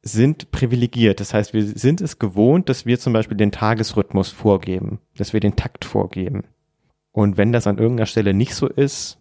sind 0.01 0.51
privilegiert. 0.51 1.19
Das 1.19 1.33
heißt, 1.33 1.53
wir 1.53 1.65
sind 1.65 2.01
es 2.01 2.19
gewohnt, 2.19 2.69
dass 2.69 2.85
wir 2.85 2.99
zum 2.99 3.13
Beispiel 3.13 3.37
den 3.37 3.51
Tagesrhythmus 3.51 4.29
vorgeben, 4.29 4.99
dass 5.15 5.33
wir 5.33 5.39
den 5.39 5.55
Takt 5.55 5.85
vorgeben. 5.85 6.45
Und 7.11 7.37
wenn 7.37 7.51
das 7.51 7.67
an 7.67 7.77
irgendeiner 7.77 8.05
Stelle 8.05 8.33
nicht 8.33 8.53
so 8.53 8.67
ist, 8.67 9.19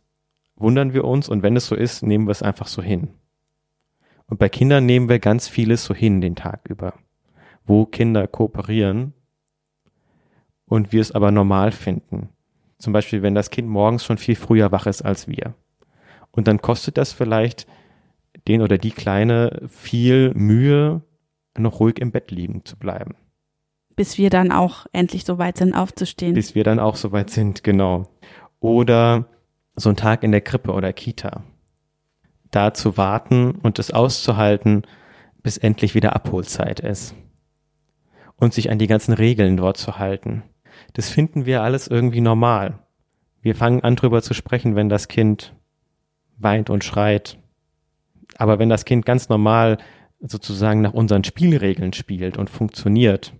wundern 0.54 0.92
wir 0.92 1.04
uns 1.04 1.28
und 1.28 1.42
wenn 1.42 1.56
es 1.56 1.66
so 1.66 1.74
ist, 1.74 2.02
nehmen 2.02 2.26
wir 2.26 2.32
es 2.32 2.42
einfach 2.42 2.66
so 2.66 2.82
hin. 2.82 3.08
Und 4.26 4.38
bei 4.38 4.48
Kindern 4.48 4.86
nehmen 4.86 5.08
wir 5.08 5.18
ganz 5.18 5.48
vieles 5.48 5.84
so 5.84 5.94
hin 5.94 6.20
den 6.20 6.36
Tag 6.36 6.60
über, 6.68 6.94
wo 7.64 7.86
Kinder 7.86 8.26
kooperieren 8.26 9.12
und 10.66 10.92
wir 10.92 11.00
es 11.00 11.12
aber 11.12 11.30
normal 11.30 11.72
finden. 11.72 12.30
Zum 12.78 12.92
Beispiel, 12.92 13.22
wenn 13.22 13.34
das 13.34 13.50
Kind 13.50 13.68
morgens 13.68 14.04
schon 14.04 14.18
viel 14.18 14.36
früher 14.36 14.72
wach 14.72 14.86
ist 14.86 15.02
als 15.02 15.28
wir. 15.28 15.54
Und 16.30 16.48
dann 16.48 16.60
kostet 16.60 16.98
das 16.98 17.12
vielleicht 17.12 17.66
den 18.48 18.62
oder 18.62 18.78
die 18.78 18.90
Kleine 18.90 19.62
viel 19.68 20.32
Mühe, 20.34 21.02
noch 21.58 21.80
ruhig 21.80 21.98
im 22.00 22.12
Bett 22.12 22.30
liegen 22.30 22.64
zu 22.64 22.76
bleiben. 22.76 23.14
Bis 23.96 24.18
wir 24.18 24.30
dann 24.30 24.52
auch 24.52 24.86
endlich 24.92 25.24
so 25.24 25.38
weit 25.38 25.56
sind, 25.56 25.74
aufzustehen. 25.74 26.34
Bis 26.34 26.54
wir 26.54 26.64
dann 26.64 26.78
auch 26.78 26.96
so 26.96 27.12
weit 27.12 27.30
sind, 27.30 27.64
genau. 27.64 28.08
Oder 28.60 29.26
so 29.74 29.88
ein 29.88 29.96
Tag 29.96 30.22
in 30.22 30.32
der 30.32 30.42
Krippe 30.42 30.72
oder 30.72 30.92
Kita. 30.92 31.44
Da 32.50 32.74
zu 32.74 32.96
warten 32.96 33.52
und 33.52 33.78
es 33.78 33.90
auszuhalten, 33.90 34.82
bis 35.42 35.56
endlich 35.56 35.94
wieder 35.94 36.14
Abholzeit 36.14 36.80
ist. 36.80 37.14
Und 38.36 38.52
sich 38.52 38.70
an 38.70 38.78
die 38.78 38.86
ganzen 38.86 39.14
Regeln 39.14 39.56
dort 39.56 39.78
zu 39.78 39.98
halten. 39.98 40.42
Das 40.92 41.08
finden 41.08 41.46
wir 41.46 41.62
alles 41.62 41.88
irgendwie 41.88 42.20
normal. 42.20 42.78
Wir 43.40 43.54
fangen 43.54 43.82
an 43.82 43.96
drüber 43.96 44.22
zu 44.22 44.34
sprechen, 44.34 44.76
wenn 44.76 44.90
das 44.90 45.08
Kind 45.08 45.54
weint 46.36 46.68
und 46.68 46.84
schreit 46.84 47.38
aber 48.38 48.58
wenn 48.58 48.68
das 48.68 48.84
Kind 48.84 49.06
ganz 49.06 49.28
normal 49.28 49.78
sozusagen 50.20 50.80
nach 50.80 50.94
unseren 50.94 51.24
Spielregeln 51.24 51.92
spielt 51.92 52.38
und 52.38 52.50
funktioniert, 52.50 53.34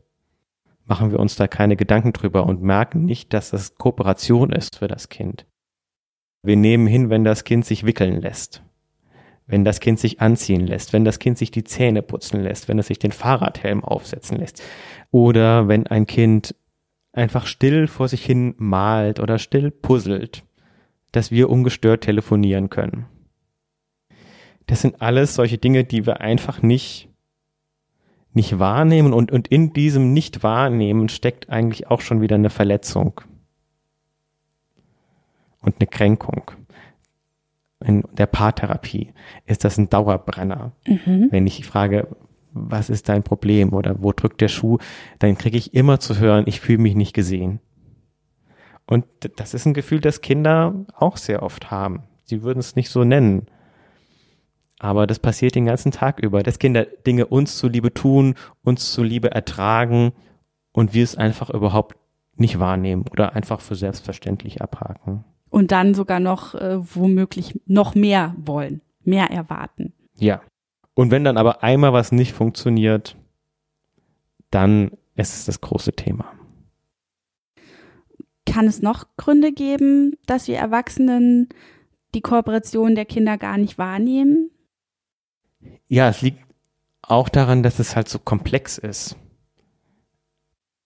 machen 0.85 1.11
wir 1.11 1.19
uns 1.19 1.37
da 1.37 1.49
keine 1.49 1.77
Gedanken 1.77 2.13
drüber 2.13 2.47
und 2.47 2.63
merken 2.63 3.05
nicht, 3.05 3.33
dass 3.33 3.51
das 3.51 3.77
Kooperation 3.77 4.53
ist 4.53 4.77
für 4.77 4.89
das 4.89 5.09
Kind. 5.09 5.47
Wir 6.43 6.57
nehmen 6.57 6.87
hin, 6.87 7.11
wenn 7.11 7.25
das 7.25 7.45
Kind 7.45 7.65
sich 7.65 7.85
wickeln 7.85 8.21
lässt. 8.21 8.63
wenn 9.47 9.65
das 9.65 9.81
Kind 9.81 10.01
sich 10.01 10.21
anziehen 10.21 10.67
lässt, 10.67 10.93
wenn 10.93 11.05
das 11.05 11.19
Kind 11.19 11.39
sich 11.39 11.51
die 11.51 11.65
Zähne 11.65 12.03
putzen 12.03 12.41
lässt, 12.41 12.69
wenn 12.69 12.79
es 12.79 12.89
sich 12.89 12.99
den 12.99 13.13
Fahrradhelm 13.13 13.85
aufsetzen 13.85 14.39
lässt 14.39 14.63
oder 15.11 15.69
wenn 15.69 15.87
ein 15.87 16.07
Kind 16.07 16.55
einfach 17.13 17.47
still 17.47 17.87
vor 17.87 18.09
sich 18.09 18.25
hin 18.25 18.55
malt 18.59 19.21
oder 19.21 19.39
still 19.39 19.71
puzzelt, 19.71 20.45
dass 21.13 21.31
wir 21.31 21.49
ungestört 21.49 22.03
telefonieren 22.03 22.71
können. 22.71 23.07
Das 24.67 24.81
sind 24.83 25.01
alles 25.01 25.35
solche 25.35 25.59
Dinge, 25.59 25.85
die 25.85 26.07
wir 26.07 26.21
einfach 26.21 26.63
nicht, 26.63 27.09
nicht 28.33 28.59
wahrnehmen 28.59 29.13
und, 29.13 29.31
und 29.31 29.49
in 29.49 29.73
diesem 29.73 30.13
Nicht-Wahrnehmen 30.13 31.09
steckt 31.09 31.49
eigentlich 31.49 31.89
auch 31.89 32.01
schon 32.01 32.21
wieder 32.21 32.35
eine 32.35 32.51
Verletzung 32.51 33.21
und 35.61 35.77
eine 35.79 35.87
Kränkung. 35.87 36.51
In 37.85 38.03
der 38.13 38.27
Paartherapie 38.27 39.13
ist 39.45 39.65
das 39.65 39.79
ein 39.79 39.91
Dauerbrenner. 39.91 40.73
Mhm. 40.87 41.29
Wenn 41.31 41.47
ich 41.47 41.65
frage, 41.65 42.09
was 42.53 42.89
ist 42.89 43.09
dein 43.09 43.23
Problem 43.23 43.73
oder 43.73 44.03
wo 44.03 44.13
drückt 44.13 44.41
der 44.41 44.49
Schuh, 44.49 44.79
dann 45.19 45.37
kriege 45.37 45.59
ich 45.59 45.75
immer 45.75 46.01
zu 46.01 46.19
hören, 46.19 46.45
ich 46.47 46.61
fühle 46.61 46.79
mich 46.79 46.95
nicht 46.95 47.13
gesehen. 47.13 47.61
Und 48.87 49.05
das 49.37 49.53
ist 49.53 49.67
ein 49.67 49.75
Gefühl, 49.75 50.01
das 50.01 50.21
Kinder 50.21 50.87
auch 50.95 51.17
sehr 51.17 51.43
oft 51.43 51.71
haben. 51.71 52.05
Sie 52.25 52.43
würden 52.43 52.61
es 52.61 52.77
nicht 52.77 52.89
so 52.89 53.05
nennen. 53.05 53.47
Aber 54.79 55.07
das 55.07 55.19
passiert 55.19 55.55
den 55.55 55.67
ganzen 55.67 55.91
Tag 55.91 56.21
über, 56.21 56.43
dass 56.43 56.59
Kinder 56.59 56.85
Dinge 56.85 57.27
uns 57.27 57.57
zuliebe 57.57 57.95
tun, 57.95 58.35
uns 58.63 58.93
zuliebe 58.93 59.31
ertragen 59.31 60.13
und 60.73 60.93
wir 60.93 61.05
es 61.05 61.17
einfach 61.17 61.51
überhaupt 61.51 61.97
nicht 62.37 62.59
wahrnehmen 62.59 63.05
oder 63.11 63.35
einfach 63.35 63.61
für 63.61 63.75
selbstverständlich 63.75 64.61
abhaken. 64.61 65.25
Und 65.49 65.73
dann 65.73 65.95
sogar 65.95 66.21
noch 66.21 66.55
äh, 66.55 66.79
womöglich 66.95 67.59
noch 67.67 67.95
mehr 67.95 68.35
wollen, 68.39 68.83
mehr 69.05 69.31
erwarten. 69.31 69.95
Ja. 70.19 70.43
Und 70.95 71.11
wenn 71.11 71.25
dann 71.25 71.39
aber 71.39 71.63
einmal 71.63 71.93
was 71.93 72.13
nicht 72.13 72.33
funktioniert, 72.33 73.17
dann 74.51 74.91
ist 75.15 75.35
es 75.35 75.45
das 75.47 75.61
große 75.61 75.93
Thema. 75.93 76.27
Kann 78.45 78.67
es 78.67 78.83
noch 78.83 79.07
Gründe 79.17 79.53
geben, 79.53 80.17
dass 80.27 80.49
wir 80.49 80.57
Erwachsenen 80.57 81.49
die 82.15 82.21
Kooperation 82.21 82.95
der 82.95 83.05
Kinder 83.05 83.37
gar 83.39 83.59
nicht 83.59 83.77
wahrnehmen? 83.77 84.51
Ja, 85.89 86.09
es 86.09 86.23
liegt 86.23 86.45
auch 87.03 87.29
daran, 87.29 87.63
dass 87.63 87.79
es 87.79 87.97
halt 87.97 88.09
so 88.09 88.19
komplex 88.19 88.79
ist. 88.79 89.17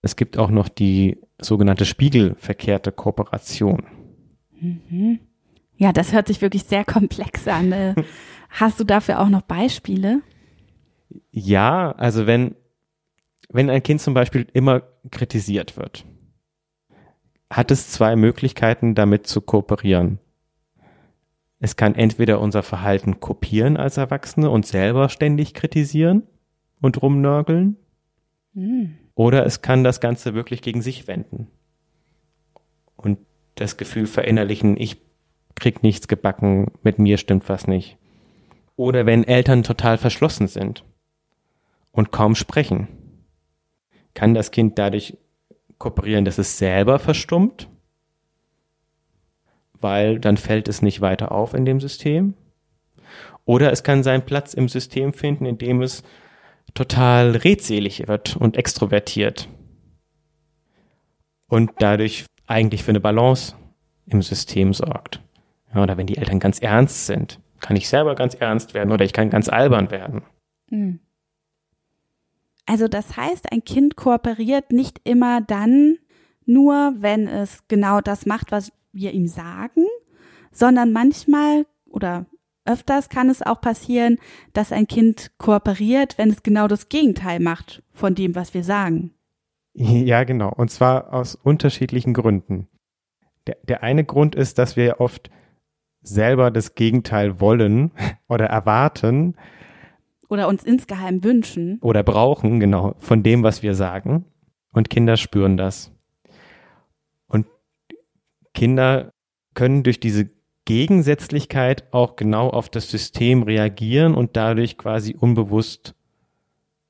Es 0.03 0.17
gibt 0.17 0.39
auch 0.39 0.51
noch 0.51 0.69
die 0.69 1.19
sogenannte 1.41 1.85
spiegelverkehrte 1.85 2.93
Kooperation. 2.93 3.87
Mhm. 4.61 5.21
Ja, 5.77 5.93
das 5.93 6.13
hört 6.13 6.29
sich 6.29 6.43
wirklich 6.43 6.65
sehr 6.65 6.85
komplex 6.85 7.49
an. 7.49 7.73
Äh, 7.73 7.95
hast 8.51 8.79
du 8.81 8.85
dafür 8.85 9.21
auch 9.21 9.29
noch 9.29 9.43
Beispiele? 9.43 10.21
Ja, 11.31 11.93
also 11.93 12.27
wenn, 12.27 12.55
wenn 13.49 13.71
ein 13.71 13.83
Kind 13.83 14.01
zum 14.01 14.15
Beispiel 14.15 14.47
immer 14.53 14.83
kritisiert 15.11 15.77
wird, 15.77 16.05
hat 17.51 17.71
es 17.71 17.91
zwei 17.91 18.15
Möglichkeiten, 18.17 18.95
damit 18.95 19.27
zu 19.27 19.41
kooperieren. 19.41 20.19
Es 21.61 21.77
kann 21.77 21.95
entweder 21.95 22.41
unser 22.41 22.63
Verhalten 22.63 23.21
kopieren 23.21 23.77
als 23.77 23.99
Erwachsene 23.99 24.51
und 24.51 24.67
selber 24.67 25.09
ständig 25.09 25.55
kritisieren 25.55 26.23
und 26.81 27.01
rumnörgeln, 27.03 27.77
mhm. 28.55 28.97
oder 29.15 29.45
es 29.45 29.63
kann 29.63 29.85
das 29.85 30.01
Ganze 30.01 30.35
wirklich 30.35 30.63
gegen 30.63 30.83
sich 30.83 31.07
wenden 31.07 31.49
und 32.97 33.19
das 33.55 33.77
Gefühl 33.77 34.07
verinnerlichen, 34.07 34.77
ich 34.79 34.99
krieg 35.55 35.83
nichts 35.83 36.09
gebacken, 36.09 36.73
mit 36.83 36.99
mir 36.99 37.19
stimmt 37.19 37.49
was 37.49 37.67
nicht. 37.67 37.99
Oder 38.77 39.05
wenn 39.05 39.25
Eltern 39.25 39.63
total 39.63 39.99
verschlossen 39.99 40.49
sind 40.49 40.85
und 41.93 42.13
kaum 42.13 42.35
sprechen, 42.35 42.89
kann 44.15 44.35
das 44.35 44.51
Kind 44.51 44.79
dadurch 44.79 45.19
kooperieren, 45.79 46.25
dass 46.25 46.39
es 46.39 46.59
selber 46.59 46.99
verstummt, 46.99 47.69
weil 49.81 50.19
dann 50.19 50.37
fällt 50.37 50.69
es 50.69 50.83
nicht 50.83 51.01
weiter 51.01 51.33
auf 51.33 51.55
in 51.55 51.65
dem 51.65 51.81
System. 51.81 52.35
Oder 53.45 53.73
es 53.73 53.83
kann 53.83 54.03
seinen 54.03 54.25
Platz 54.25 54.55
im 54.55 54.69
System 54.69 55.13
finden, 55.13 55.47
indem 55.47 55.83
es 55.83 56.03
total 56.75 57.37
redselig 57.37 58.07
wird 58.07 58.37
und 58.37 58.57
extrovertiert 58.57 59.49
und 61.49 61.73
dadurch 61.79 62.27
eigentlich 62.47 62.85
für 62.85 62.93
eine 62.93 63.01
Balance 63.01 63.55
im 64.07 64.23
System 64.23 64.73
sorgt. 64.73 65.21
Ja, 65.75 65.83
oder 65.83 65.97
wenn 65.97 66.07
die 66.07 66.17
Eltern 66.17 66.41
ganz 66.41 66.61
ernst 66.61 67.07
sind, 67.07 67.41
kann 67.61 67.77
ich 67.77 67.89
selber 67.89 68.15
ganz 68.15 68.35
ernst 68.35 68.75
werden 68.75 68.93
oder 68.93 69.05
ich 69.05 69.13
kann 69.13 69.31
ganz 69.31 69.49
albern 69.49 69.91
werden. 69.91 70.23
Hm. 70.69 71.01
Also 72.67 72.89
das 72.89 73.17
heißt, 73.17 73.53
ein 73.53 73.65
Kind 73.65 73.97
kooperiert 73.97 74.73
nicht 74.73 75.01
immer 75.05 75.41
dann 75.41 75.97
nur, 76.47 76.95
wenn 76.99 77.27
es 77.27 77.67
genau 77.69 78.01
das 78.01 78.27
macht, 78.27 78.53
was 78.53 78.73
wir 78.93 79.13
ihm 79.13 79.27
sagen, 79.27 79.85
sondern 80.53 80.93
manchmal 80.93 81.67
oder 81.87 82.27
öfters 82.65 83.09
kann 83.09 83.29
es 83.29 83.43
auch 83.43 83.61
passieren, 83.61 84.19
dass 84.53 84.73
ein 84.73 84.87
Kind 84.87 85.33
kooperiert, 85.39 86.19
wenn 86.19 86.31
es 86.31 86.43
genau 86.43 86.69
das 86.69 86.89
Gegenteil 86.89 87.41
macht 87.41 87.83
von 87.93 88.15
dem, 88.15 88.35
was 88.35 88.55
wir 88.55 88.65
sagen. 88.65 89.13
Ja, 89.73 90.25
genau. 90.25 90.53
Und 90.53 90.71
zwar 90.71 91.13
aus 91.13 91.35
unterschiedlichen 91.35 92.15
Gründen. 92.15 92.69
Der, 93.47 93.57
der 93.67 93.83
eine 93.83 94.05
Grund 94.05 94.35
ist, 94.35 94.59
dass 94.59 94.77
wir 94.77 95.01
oft 95.01 95.31
selber 96.03 96.51
das 96.51 96.75
Gegenteil 96.75 97.41
wollen 97.41 97.93
oder 98.29 98.47
erwarten. 98.47 99.37
Oder 100.29 100.49
uns 100.49 100.65
insgeheim 100.65 101.25
wünschen. 101.25 101.79
Oder 101.81 102.03
brauchen, 102.03 102.61
genau, 102.61 102.95
von 102.99 103.23
dem, 103.23 103.43
was 103.43 103.63
wir 103.63 103.75
sagen. 103.75 104.27
Und 104.73 104.91
Kinder 104.91 105.17
spüren 105.17 105.57
das. 105.57 105.93
Kinder 108.61 109.15
können 109.55 109.85
durch 109.85 110.01
diese 110.01 110.29
Gegensätzlichkeit 110.67 111.95
auch 111.95 112.15
genau 112.15 112.51
auf 112.51 112.69
das 112.69 112.91
System 112.91 113.43
reagieren 113.43 114.15
und 114.15 114.37
dadurch 114.37 114.77
quasi 114.77 115.17
unbewusst 115.19 115.95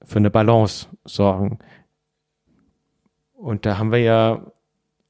für 0.03 0.19
eine 0.19 0.33
Balance 0.33 0.89
sorgen. 1.05 1.61
Und 3.35 3.67
da 3.67 3.79
haben 3.79 3.93
wir 3.93 4.01
ja 4.01 4.51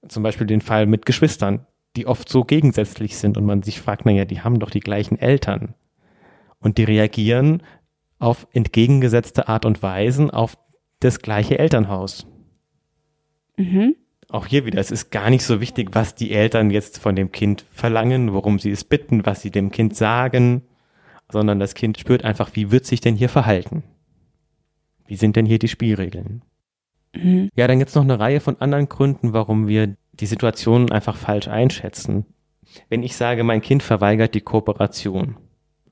zum 0.07 0.23
Beispiel 0.23 0.47
den 0.47 0.61
Fall 0.61 0.85
mit 0.85 1.07
Geschwistern, 1.07 1.67
die 1.97 2.07
oft 2.07 2.29
so 2.29 2.45
gegensätzlich 2.45 3.17
sind 3.17 3.39
und 3.39 3.47
man 3.47 3.63
sich 3.63 3.81
fragt, 3.81 4.05
naja, 4.05 4.27
die 4.27 4.43
haben 4.43 4.59
doch 4.59 4.69
die 4.69 4.81
gleichen 4.81 5.19
Eltern. 5.19 5.75
Und 6.59 6.77
die 6.77 6.85
reagieren 6.85 7.63
auf 8.19 8.47
entgegengesetzte 8.53 9.49
Art 9.49 9.65
und 9.65 9.83
Weisen 9.83 10.31
auf 10.31 10.59
das 10.99 11.21
gleiche 11.21 11.59
Elternhaus. 11.59 12.27
Mhm. 13.57 13.97
Auch 14.33 14.47
hier 14.47 14.65
wieder, 14.65 14.79
es 14.79 14.93
ist 14.93 15.11
gar 15.11 15.29
nicht 15.29 15.45
so 15.45 15.61
wichtig, 15.61 15.91
was 15.93 16.15
die 16.15 16.31
Eltern 16.31 16.71
jetzt 16.71 16.99
von 16.99 17.17
dem 17.17 17.33
Kind 17.33 17.65
verlangen, 17.73 18.33
worum 18.33 18.61
sie 18.61 18.71
es 18.71 18.85
bitten, 18.85 19.27
was 19.27 19.43
sie 19.43 19.51
dem 19.51 19.73
Kind 19.73 19.97
sagen, 19.97 20.63
sondern 21.33 21.59
das 21.59 21.75
Kind 21.75 21.99
spürt 21.99 22.25
einfach, 22.25 22.51
wie 22.55 22.71
wird 22.71 22.87
sich 22.87 23.01
denn 23.01 23.17
hier 23.17 23.29
verhalten? 23.29 23.83
Wie 25.07 25.17
sind 25.17 25.35
denn 25.35 25.47
hier 25.47 25.59
die 25.59 25.69
Spielregeln? 25.69 26.43
Mhm. 27.15 27.49
Ja, 27.57 27.67
dann 27.67 27.81
gibt 27.81 27.89
es 27.89 27.97
noch 27.97 28.05
eine 28.05 28.21
Reihe 28.21 28.39
von 28.39 28.61
anderen 28.61 28.89
Gründen, 28.89 29.33
warum 29.33 29.67
wir 29.67 29.97
die 30.13 30.27
Situation 30.27 30.93
einfach 30.93 31.17
falsch 31.17 31.49
einschätzen. 31.49 32.25
Wenn 32.89 33.03
ich 33.03 33.17
sage, 33.17 33.43
mein 33.43 33.63
Kind 33.63 33.83
verweigert 33.83 34.35
die 34.35 34.41
Kooperation, 34.41 35.37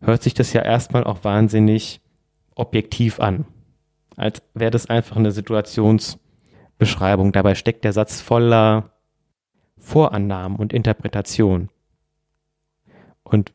hört 0.00 0.22
sich 0.22 0.34
das 0.34 0.52
ja 0.52 0.62
erstmal 0.62 1.02
auch 1.02 1.24
wahnsinnig 1.24 2.00
objektiv 2.54 3.18
an. 3.18 3.46
Als 4.16 4.42
wäre 4.54 4.70
das 4.70 4.86
einfach 4.86 5.16
eine 5.16 5.32
Situationsbeschreibung. 6.78 7.32
Dabei 7.32 7.54
steckt 7.54 7.84
der 7.84 7.92
Satz 7.92 8.20
voller 8.20 8.90
Vorannahmen 9.78 10.58
und 10.58 10.72
Interpretation. 10.72 11.68
Und 13.22 13.52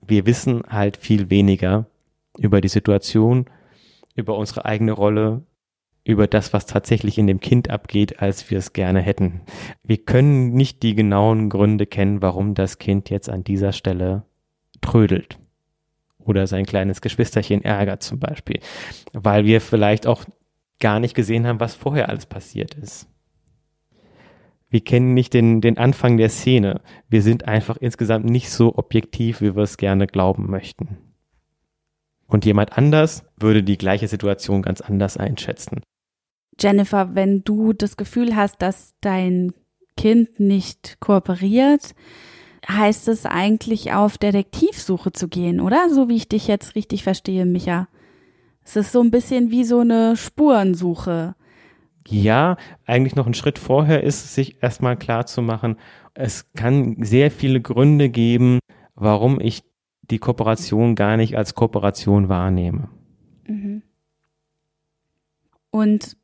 wir 0.00 0.26
wissen 0.26 0.62
halt 0.68 0.96
viel 0.96 1.30
weniger 1.30 1.86
über 2.36 2.60
die 2.60 2.68
Situation, 2.68 3.46
über 4.14 4.36
unsere 4.36 4.64
eigene 4.64 4.92
Rolle, 4.92 5.42
über 6.04 6.26
das, 6.26 6.52
was 6.52 6.66
tatsächlich 6.66 7.16
in 7.16 7.26
dem 7.26 7.40
Kind 7.40 7.70
abgeht, 7.70 8.20
als 8.20 8.50
wir 8.50 8.58
es 8.58 8.72
gerne 8.74 9.00
hätten. 9.00 9.40
Wir 9.82 9.98
können 9.98 10.52
nicht 10.52 10.82
die 10.82 10.94
genauen 10.94 11.48
Gründe 11.48 11.86
kennen, 11.86 12.20
warum 12.20 12.54
das 12.54 12.78
Kind 12.78 13.08
jetzt 13.08 13.30
an 13.30 13.44
dieser 13.44 13.72
Stelle 13.72 14.24
trödelt 14.82 15.38
oder 16.18 16.46
sein 16.46 16.66
kleines 16.66 17.00
Geschwisterchen 17.00 17.64
ärgert 17.64 18.02
zum 18.02 18.18
Beispiel, 18.18 18.60
weil 19.12 19.46
wir 19.46 19.60
vielleicht 19.60 20.06
auch 20.06 20.24
gar 20.84 21.00
nicht 21.00 21.14
gesehen 21.14 21.46
haben, 21.46 21.60
was 21.60 21.74
vorher 21.74 22.10
alles 22.10 22.26
passiert 22.26 22.74
ist. 22.74 23.08
Wir 24.68 24.82
kennen 24.82 25.14
nicht 25.14 25.32
den, 25.32 25.62
den 25.62 25.78
Anfang 25.78 26.18
der 26.18 26.28
Szene. 26.28 26.82
Wir 27.08 27.22
sind 27.22 27.48
einfach 27.48 27.78
insgesamt 27.78 28.26
nicht 28.26 28.50
so 28.50 28.76
objektiv, 28.76 29.40
wie 29.40 29.56
wir 29.56 29.62
es 29.62 29.78
gerne 29.78 30.06
glauben 30.06 30.50
möchten. 30.50 30.98
Und 32.26 32.44
jemand 32.44 32.76
anders 32.76 33.24
würde 33.34 33.62
die 33.62 33.78
gleiche 33.78 34.08
Situation 34.08 34.60
ganz 34.60 34.82
anders 34.82 35.16
einschätzen. 35.16 35.80
Jennifer, 36.60 37.14
wenn 37.14 37.44
du 37.44 37.72
das 37.72 37.96
Gefühl 37.96 38.36
hast, 38.36 38.60
dass 38.60 38.92
dein 39.00 39.54
Kind 39.96 40.38
nicht 40.38 40.98
kooperiert, 41.00 41.94
heißt 42.68 43.08
es 43.08 43.24
eigentlich 43.24 43.94
auf 43.94 44.18
Detektivsuche 44.18 45.12
zu 45.12 45.28
gehen, 45.28 45.60
oder? 45.60 45.88
So 45.88 46.10
wie 46.10 46.16
ich 46.16 46.28
dich 46.28 46.46
jetzt 46.46 46.74
richtig 46.74 47.04
verstehe, 47.04 47.46
Micha. 47.46 47.88
Es 48.64 48.76
ist 48.76 48.92
so 48.92 49.00
ein 49.00 49.10
bisschen 49.10 49.50
wie 49.50 49.64
so 49.64 49.80
eine 49.80 50.16
Spurensuche. 50.16 51.34
Ja, 52.08 52.56
eigentlich 52.86 53.14
noch 53.14 53.26
ein 53.26 53.34
Schritt 53.34 53.58
vorher 53.58 54.02
ist, 54.02 54.34
sich 54.34 54.62
erstmal 54.62 54.96
klar 54.96 55.26
zu 55.26 55.42
machen, 55.42 55.76
es 56.14 56.52
kann 56.52 56.96
sehr 57.02 57.30
viele 57.30 57.60
Gründe 57.60 58.08
geben, 58.08 58.60
warum 58.94 59.40
ich 59.40 59.64
die 60.02 60.18
Kooperation 60.18 60.94
gar 60.94 61.16
nicht 61.16 61.36
als 61.36 61.54
Kooperation 61.54 62.28
wahrnehme. 62.28 62.88
Mhm. 63.46 63.82
Und 65.70 66.16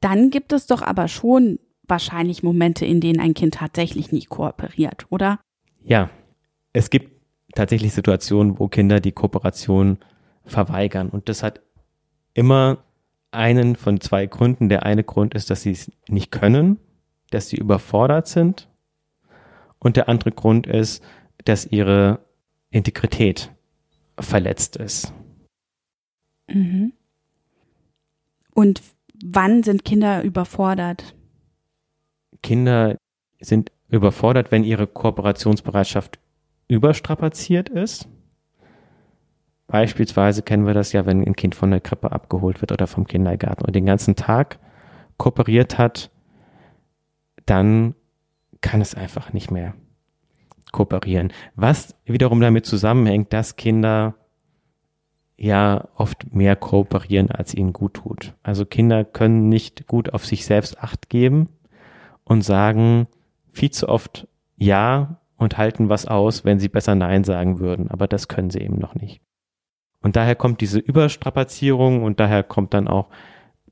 dann 0.00 0.30
gibt 0.30 0.52
es 0.52 0.66
doch 0.66 0.82
aber 0.82 1.06
schon 1.08 1.58
wahrscheinlich 1.86 2.42
Momente, 2.42 2.84
in 2.84 3.00
denen 3.00 3.20
ein 3.20 3.34
Kind 3.34 3.54
tatsächlich 3.54 4.10
nicht 4.10 4.28
kooperiert, 4.28 5.06
oder? 5.10 5.38
Ja, 5.84 6.10
es 6.72 6.90
gibt 6.90 7.12
tatsächlich 7.54 7.92
Situationen, 7.92 8.58
wo 8.58 8.68
Kinder 8.68 9.00
die 9.00 9.12
Kooperation 9.12 9.98
verweigern. 10.44 11.08
Und 11.08 11.28
das 11.28 11.42
hat 11.42 11.60
immer 12.36 12.84
einen 13.30 13.76
von 13.76 14.00
zwei 14.00 14.26
Gründen. 14.26 14.68
Der 14.68 14.84
eine 14.84 15.02
Grund 15.04 15.34
ist, 15.34 15.50
dass 15.50 15.62
sie 15.62 15.72
es 15.72 15.90
nicht 16.08 16.30
können, 16.30 16.78
dass 17.30 17.48
sie 17.48 17.56
überfordert 17.56 18.28
sind. 18.28 18.68
Und 19.78 19.96
der 19.96 20.08
andere 20.08 20.32
Grund 20.32 20.66
ist, 20.66 21.02
dass 21.44 21.66
ihre 21.66 22.20
Integrität 22.70 23.50
verletzt 24.18 24.76
ist. 24.76 25.12
Mhm. 26.48 26.92
Und 28.54 28.82
wann 29.24 29.62
sind 29.62 29.84
Kinder 29.84 30.22
überfordert? 30.22 31.14
Kinder 32.42 32.96
sind 33.40 33.72
überfordert, 33.88 34.50
wenn 34.50 34.64
ihre 34.64 34.86
Kooperationsbereitschaft 34.86 36.18
überstrapaziert 36.68 37.68
ist. 37.68 38.08
Beispielsweise 39.66 40.42
kennen 40.42 40.66
wir 40.66 40.74
das 40.74 40.92
ja, 40.92 41.06
wenn 41.06 41.24
ein 41.24 41.36
Kind 41.36 41.54
von 41.54 41.70
der 41.70 41.80
Krippe 41.80 42.12
abgeholt 42.12 42.60
wird 42.60 42.72
oder 42.72 42.86
vom 42.86 43.06
Kindergarten 43.06 43.64
und 43.64 43.74
den 43.74 43.86
ganzen 43.86 44.14
Tag 44.14 44.58
kooperiert 45.16 45.78
hat, 45.78 46.10
dann 47.46 47.94
kann 48.60 48.80
es 48.80 48.94
einfach 48.94 49.32
nicht 49.32 49.50
mehr 49.50 49.74
kooperieren. 50.72 51.32
Was 51.54 51.96
wiederum 52.04 52.40
damit 52.40 52.66
zusammenhängt, 52.66 53.32
dass 53.32 53.56
Kinder 53.56 54.14
ja 55.36 55.88
oft 55.96 56.34
mehr 56.34 56.56
kooperieren, 56.56 57.30
als 57.30 57.54
ihnen 57.54 57.72
gut 57.72 57.94
tut. 57.94 58.34
Also 58.42 58.64
Kinder 58.64 59.04
können 59.04 59.48
nicht 59.48 59.86
gut 59.86 60.12
auf 60.14 60.24
sich 60.24 60.46
selbst 60.46 60.78
acht 60.82 61.08
geben 61.08 61.48
und 62.24 62.42
sagen 62.42 63.06
viel 63.52 63.70
zu 63.70 63.88
oft 63.88 64.26
Ja 64.56 65.20
und 65.36 65.58
halten 65.58 65.88
was 65.88 66.06
aus, 66.06 66.44
wenn 66.44 66.58
sie 66.58 66.68
besser 66.68 66.94
Nein 66.94 67.24
sagen 67.24 67.58
würden. 67.58 67.90
Aber 67.90 68.06
das 68.06 68.28
können 68.28 68.50
sie 68.50 68.60
eben 68.60 68.78
noch 68.78 68.94
nicht. 68.94 69.20
Und 70.06 70.14
daher 70.14 70.36
kommt 70.36 70.60
diese 70.60 70.78
Überstrapazierung 70.78 72.04
und 72.04 72.20
daher 72.20 72.44
kommt 72.44 72.74
dann 72.74 72.86
auch 72.86 73.08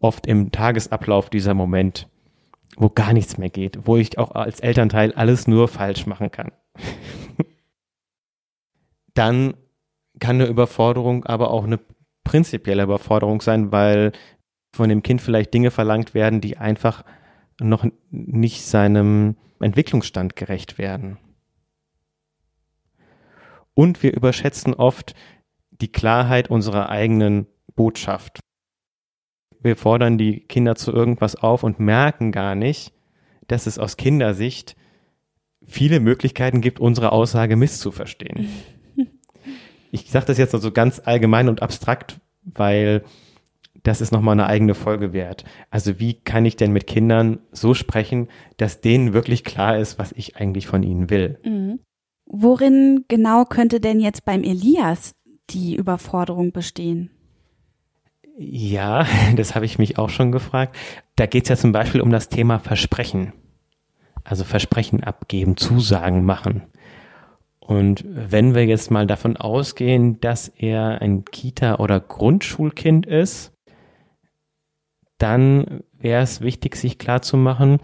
oft 0.00 0.26
im 0.26 0.50
Tagesablauf 0.50 1.30
dieser 1.30 1.54
Moment, 1.54 2.08
wo 2.76 2.88
gar 2.88 3.12
nichts 3.12 3.38
mehr 3.38 3.50
geht, 3.50 3.86
wo 3.86 3.96
ich 3.96 4.18
auch 4.18 4.32
als 4.32 4.58
Elternteil 4.58 5.12
alles 5.12 5.46
nur 5.46 5.68
falsch 5.68 6.06
machen 6.06 6.32
kann. 6.32 6.50
dann 9.14 9.54
kann 10.18 10.40
eine 10.40 10.46
Überforderung 10.46 11.24
aber 11.24 11.52
auch 11.52 11.62
eine 11.62 11.78
prinzipielle 12.24 12.82
Überforderung 12.82 13.40
sein, 13.40 13.70
weil 13.70 14.10
von 14.74 14.88
dem 14.88 15.04
Kind 15.04 15.22
vielleicht 15.22 15.54
Dinge 15.54 15.70
verlangt 15.70 16.14
werden, 16.14 16.40
die 16.40 16.56
einfach 16.56 17.04
noch 17.60 17.86
nicht 18.10 18.66
seinem 18.66 19.36
Entwicklungsstand 19.60 20.34
gerecht 20.34 20.78
werden. 20.78 21.16
Und 23.74 24.02
wir 24.02 24.14
überschätzen 24.14 24.74
oft 24.74 25.14
die 25.80 25.90
Klarheit 25.90 26.50
unserer 26.50 26.88
eigenen 26.88 27.46
Botschaft. 27.74 28.40
Wir 29.60 29.76
fordern 29.76 30.18
die 30.18 30.40
Kinder 30.40 30.76
zu 30.76 30.92
irgendwas 30.92 31.36
auf 31.36 31.62
und 31.62 31.80
merken 31.80 32.32
gar 32.32 32.54
nicht, 32.54 32.92
dass 33.48 33.66
es 33.66 33.78
aus 33.78 33.96
Kindersicht 33.96 34.76
viele 35.64 36.00
Möglichkeiten 36.00 36.60
gibt, 36.60 36.80
unsere 36.80 37.12
Aussage 37.12 37.56
misszuverstehen. 37.56 38.48
Ich 39.90 40.10
sage 40.10 40.26
das 40.26 40.38
jetzt 40.38 40.52
also 40.52 40.72
ganz 40.72 41.00
allgemein 41.04 41.48
und 41.48 41.62
abstrakt, 41.62 42.20
weil 42.42 43.04
das 43.84 44.00
ist 44.00 44.10
nochmal 44.10 44.32
eine 44.32 44.48
eigene 44.48 44.74
Folge 44.74 45.12
wert. 45.12 45.44
Also 45.70 46.00
wie 46.00 46.14
kann 46.14 46.44
ich 46.44 46.56
denn 46.56 46.72
mit 46.72 46.88
Kindern 46.88 47.38
so 47.52 47.74
sprechen, 47.74 48.26
dass 48.56 48.80
denen 48.80 49.12
wirklich 49.12 49.44
klar 49.44 49.78
ist, 49.78 49.96
was 49.96 50.10
ich 50.10 50.36
eigentlich 50.36 50.66
von 50.66 50.82
ihnen 50.82 51.10
will? 51.10 51.38
Mhm. 51.44 51.78
Worin 52.26 53.04
genau 53.06 53.44
könnte 53.44 53.78
denn 53.78 54.00
jetzt 54.00 54.24
beim 54.24 54.42
Elias 54.42 55.14
die 55.50 55.76
Überforderung 55.76 56.52
bestehen? 56.52 57.10
Ja, 58.36 59.06
das 59.36 59.54
habe 59.54 59.64
ich 59.64 59.78
mich 59.78 59.98
auch 59.98 60.10
schon 60.10 60.32
gefragt. 60.32 60.76
Da 61.16 61.26
geht 61.26 61.44
es 61.44 61.48
ja 61.48 61.56
zum 61.56 61.72
Beispiel 61.72 62.00
um 62.00 62.10
das 62.10 62.28
Thema 62.28 62.58
Versprechen. 62.58 63.32
Also 64.24 64.44
Versprechen 64.44 65.04
abgeben, 65.04 65.56
Zusagen 65.56 66.24
machen. 66.24 66.62
Und 67.60 68.04
wenn 68.06 68.54
wir 68.54 68.66
jetzt 68.66 68.90
mal 68.90 69.06
davon 69.06 69.36
ausgehen, 69.36 70.20
dass 70.20 70.48
er 70.48 71.00
ein 71.00 71.24
Kita- 71.24 71.76
oder 71.76 72.00
Grundschulkind 72.00 73.06
ist, 73.06 73.52
dann 75.18 75.82
wäre 75.92 76.22
es 76.22 76.40
wichtig, 76.40 76.76
sich 76.76 76.98
klarzumachen, 76.98 77.78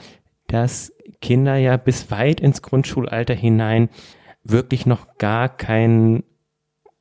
dass 0.49 0.93
Kinder 1.21 1.57
ja 1.57 1.77
bis 1.77 2.11
weit 2.11 2.41
ins 2.41 2.61
Grundschulalter 2.61 3.35
hinein 3.35 3.89
wirklich 4.43 4.85
noch 4.85 5.17
gar 5.19 5.49
kein 5.49 6.25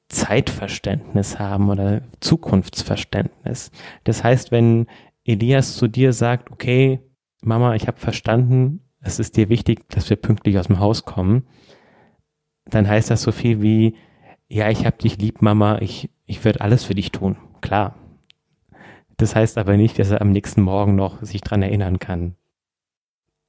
Zeitverständnis 0.09 1.39
haben 1.39 1.69
oder 1.69 2.01
Zukunftsverständnis. 2.19 3.71
Das 4.03 4.23
heißt, 4.23 4.51
wenn 4.51 4.87
Elias 5.23 5.75
zu 5.75 5.87
dir 5.87 6.13
sagt, 6.13 6.51
okay, 6.51 6.99
Mama, 7.41 7.75
ich 7.75 7.87
habe 7.87 7.99
verstanden, 7.99 8.81
es 9.01 9.19
ist 9.19 9.37
dir 9.37 9.49
wichtig, 9.49 9.87
dass 9.89 10.09
wir 10.09 10.17
pünktlich 10.17 10.57
aus 10.57 10.67
dem 10.67 10.79
Haus 10.79 11.05
kommen, 11.05 11.47
dann 12.65 12.87
heißt 12.87 13.09
das 13.09 13.21
so 13.21 13.31
viel 13.31 13.61
wie, 13.61 13.95
ja, 14.47 14.69
ich 14.69 14.85
hab 14.85 14.99
dich 14.99 15.17
lieb, 15.17 15.41
Mama, 15.41 15.79
ich, 15.79 16.09
ich 16.25 16.43
werde 16.43 16.61
alles 16.61 16.83
für 16.83 16.95
dich 16.95 17.11
tun. 17.11 17.37
Klar. 17.61 17.95
Das 19.17 19.35
heißt 19.35 19.57
aber 19.57 19.77
nicht, 19.77 19.99
dass 19.99 20.11
er 20.11 20.21
am 20.21 20.31
nächsten 20.31 20.61
Morgen 20.61 20.95
noch 20.95 21.21
sich 21.23 21.41
dran 21.41 21.61
erinnern 21.61 21.99
kann. 21.99 22.35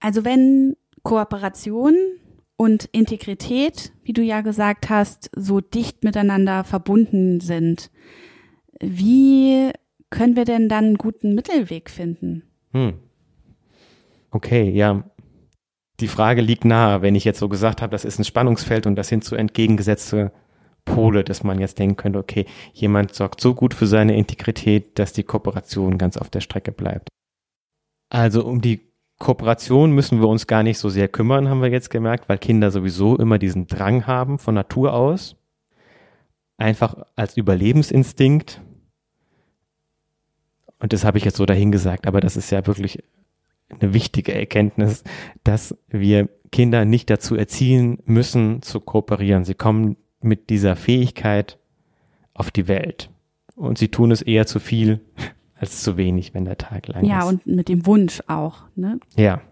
Also 0.01 0.25
wenn 0.25 0.77
Kooperation 1.03 1.94
und 2.61 2.90
Integrität, 2.92 3.90
wie 4.05 4.12
du 4.12 4.20
ja 4.20 4.42
gesagt 4.42 4.90
hast, 4.90 5.31
so 5.35 5.62
dicht 5.62 6.05
miteinander 6.05 6.62
verbunden 6.62 7.40
sind, 7.40 7.90
wie 8.83 9.70
können 10.11 10.37
wir 10.37 10.44
denn 10.44 10.68
dann 10.68 10.85
einen 10.85 10.99
guten 10.99 11.35
Mittelweg 11.35 11.88
finden? 11.88 12.42
Hm. 12.73 12.99
Okay, 14.31 14.68
ja, 14.73 15.11
die 16.01 16.09
Frage 16.09 16.42
liegt 16.42 16.66
nahe, 16.66 17.01
wenn 17.01 17.14
ich 17.14 17.25
jetzt 17.25 17.38
so 17.38 17.49
gesagt 17.49 17.81
habe, 17.81 17.92
das 17.92 18.05
ist 18.05 18.18
ein 18.18 18.27
Spannungsfeld 18.27 18.87
und 18.87 18.94
das 18.94 19.09
sind 19.09 19.25
so 19.25 19.37
entgegengesetzte 19.37 20.31
Pole, 20.85 21.25
dass 21.25 21.42
man 21.42 21.61
jetzt 21.61 21.79
denken 21.79 21.96
könnte, 21.96 22.18
okay, 22.18 22.44
jemand 22.75 23.14
sorgt 23.14 23.40
so 23.40 23.55
gut 23.55 23.73
für 23.73 23.87
seine 23.87 24.18
Integrität, 24.18 24.99
dass 24.99 25.14
die 25.14 25.25
Kooperation 25.25 25.96
ganz 25.96 26.18
auf 26.18 26.29
der 26.29 26.42
Strecke 26.42 26.73
bleibt. 26.73 27.09
Also 28.11 28.44
um 28.44 28.61
die 28.61 28.89
Kooperation 29.20 29.92
müssen 29.92 30.20
wir 30.20 30.28
uns 30.28 30.46
gar 30.46 30.62
nicht 30.62 30.78
so 30.78 30.88
sehr 30.88 31.06
kümmern, 31.06 31.50
haben 31.50 31.61
wir 31.61 31.68
jetzt 31.68 31.90
gemerkt, 31.90 32.28
weil 32.28 32.38
Kinder 32.38 32.70
sowieso 32.70 33.16
immer 33.16 33.38
diesen 33.38 33.66
Drang 33.66 34.06
haben 34.06 34.38
von 34.38 34.54
Natur 34.54 34.94
aus. 34.94 35.37
Einfach 36.56 36.96
als 37.16 37.37
Überlebensinstinkt. 37.37 38.62
Und 40.78 40.94
das 40.94 41.04
habe 41.04 41.18
ich 41.18 41.24
jetzt 41.26 41.37
so 41.37 41.44
dahingesagt, 41.44 42.06
aber 42.06 42.20
das 42.22 42.38
ist 42.38 42.50
ja 42.50 42.66
wirklich 42.66 43.04
eine 43.68 43.92
wichtige 43.92 44.35
Erkenntnis, 44.35 45.04
dass 45.44 45.76
wir 45.88 46.30
Kinder 46.50 46.87
nicht 46.87 47.11
dazu 47.11 47.37
erziehen 47.37 47.98
müssen, 48.06 48.62
zu 48.62 48.80
kooperieren. 48.80 49.44
Sie 49.44 49.54
kommen 49.54 49.98
mit 50.22 50.48
dieser 50.48 50.76
Fähigkeit 50.76 51.59
auf 52.33 52.50
die 52.50 52.68
Welt. 52.68 53.11
Und 53.54 53.76
sie 53.76 53.88
tun 53.88 54.12
es 54.12 54.22
eher 54.22 54.46
zu 54.46 54.61
viel 54.61 55.00
als 55.61 55.83
zu 55.83 55.99
wenig, 55.99 56.33
wenn 56.33 56.46
der 56.46 56.57
Tag 56.57 56.88
lang 56.88 57.05
ja, 57.05 57.18
ist. 57.18 57.25
Ja, 57.25 57.29
und 57.29 57.46
mit 57.46 57.68
dem 57.68 57.85
Wunsch 57.85 58.23
auch, 58.29 58.62
ne? 58.77 58.99
Ja. 59.14 59.42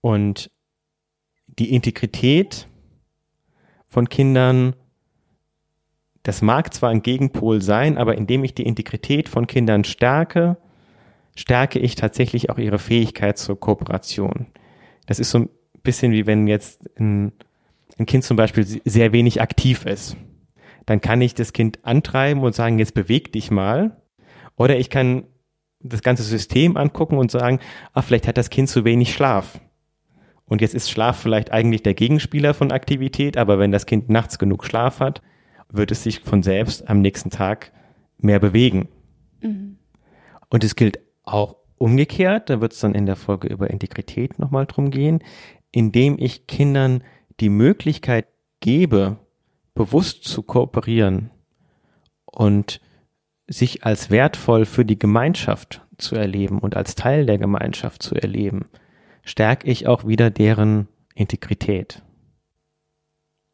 Und 0.00 0.50
die 1.46 1.74
Integrität 1.74 2.68
von 3.88 4.08
Kindern, 4.08 4.76
das 6.22 6.40
mag 6.40 6.72
zwar 6.72 6.90
ein 6.90 7.02
Gegenpol 7.02 7.60
sein, 7.60 7.98
aber 7.98 8.16
indem 8.16 8.44
ich 8.44 8.54
die 8.54 8.62
Integrität 8.62 9.28
von 9.28 9.48
Kindern 9.48 9.82
stärke, 9.82 10.56
stärke 11.34 11.80
ich 11.80 11.96
tatsächlich 11.96 12.50
auch 12.50 12.58
ihre 12.58 12.78
Fähigkeit 12.78 13.38
zur 13.38 13.58
Kooperation. 13.58 14.46
Das 15.06 15.18
ist 15.18 15.30
so 15.30 15.38
ein 15.38 15.50
bisschen 15.82 16.12
wie 16.12 16.26
wenn 16.26 16.46
jetzt 16.46 16.88
ein, 16.96 17.32
ein 17.98 18.06
Kind 18.06 18.22
zum 18.22 18.36
Beispiel 18.36 18.64
sehr 18.64 19.12
wenig 19.12 19.40
aktiv 19.40 19.84
ist. 19.84 20.16
Dann 20.86 21.00
kann 21.00 21.20
ich 21.20 21.34
das 21.34 21.52
Kind 21.52 21.80
antreiben 21.84 22.42
und 22.42 22.54
sagen, 22.54 22.78
jetzt 22.78 22.94
beweg 22.94 23.32
dich 23.32 23.50
mal. 23.50 23.96
Oder 24.56 24.78
ich 24.78 24.90
kann 24.90 25.24
das 25.80 26.02
ganze 26.02 26.22
System 26.22 26.76
angucken 26.76 27.18
und 27.18 27.30
sagen, 27.30 27.58
ah, 27.92 28.02
vielleicht 28.02 28.28
hat 28.28 28.36
das 28.36 28.50
Kind 28.50 28.68
zu 28.68 28.84
wenig 28.84 29.12
Schlaf. 29.12 29.60
Und 30.44 30.60
jetzt 30.60 30.74
ist 30.74 30.90
Schlaf 30.90 31.18
vielleicht 31.18 31.50
eigentlich 31.50 31.82
der 31.82 31.94
Gegenspieler 31.94 32.54
von 32.54 32.72
Aktivität, 32.72 33.36
aber 33.36 33.58
wenn 33.58 33.72
das 33.72 33.86
Kind 33.86 34.10
nachts 34.10 34.38
genug 34.38 34.64
Schlaf 34.64 35.00
hat, 35.00 35.22
wird 35.68 35.90
es 35.90 36.02
sich 36.02 36.20
von 36.20 36.42
selbst 36.42 36.88
am 36.88 37.00
nächsten 37.00 37.30
Tag 37.30 37.72
mehr 38.18 38.38
bewegen. 38.38 38.88
Mhm. 39.40 39.78
Und 40.50 40.64
es 40.64 40.76
gilt 40.76 41.00
auch 41.24 41.56
umgekehrt, 41.78 42.50
da 42.50 42.60
wird 42.60 42.74
es 42.74 42.80
dann 42.80 42.94
in 42.94 43.06
der 43.06 43.16
Folge 43.16 43.48
über 43.48 43.70
Integrität 43.70 44.38
nochmal 44.38 44.66
drum 44.66 44.90
gehen, 44.90 45.20
indem 45.70 46.16
ich 46.18 46.46
Kindern 46.46 47.02
die 47.40 47.48
Möglichkeit 47.48 48.28
gebe, 48.60 49.16
bewusst 49.74 50.24
zu 50.24 50.42
kooperieren 50.42 51.30
und 52.26 52.80
sich 53.46 53.84
als 53.84 54.10
wertvoll 54.10 54.64
für 54.64 54.84
die 54.84 54.98
Gemeinschaft 54.98 55.82
zu 55.98 56.16
erleben 56.16 56.58
und 56.58 56.76
als 56.76 56.94
Teil 56.94 57.26
der 57.26 57.38
Gemeinschaft 57.38 58.02
zu 58.02 58.14
erleben, 58.14 58.66
stärke 59.24 59.68
ich 59.70 59.86
auch 59.86 60.06
wieder 60.06 60.30
deren 60.30 60.88
Integrität. 61.14 62.02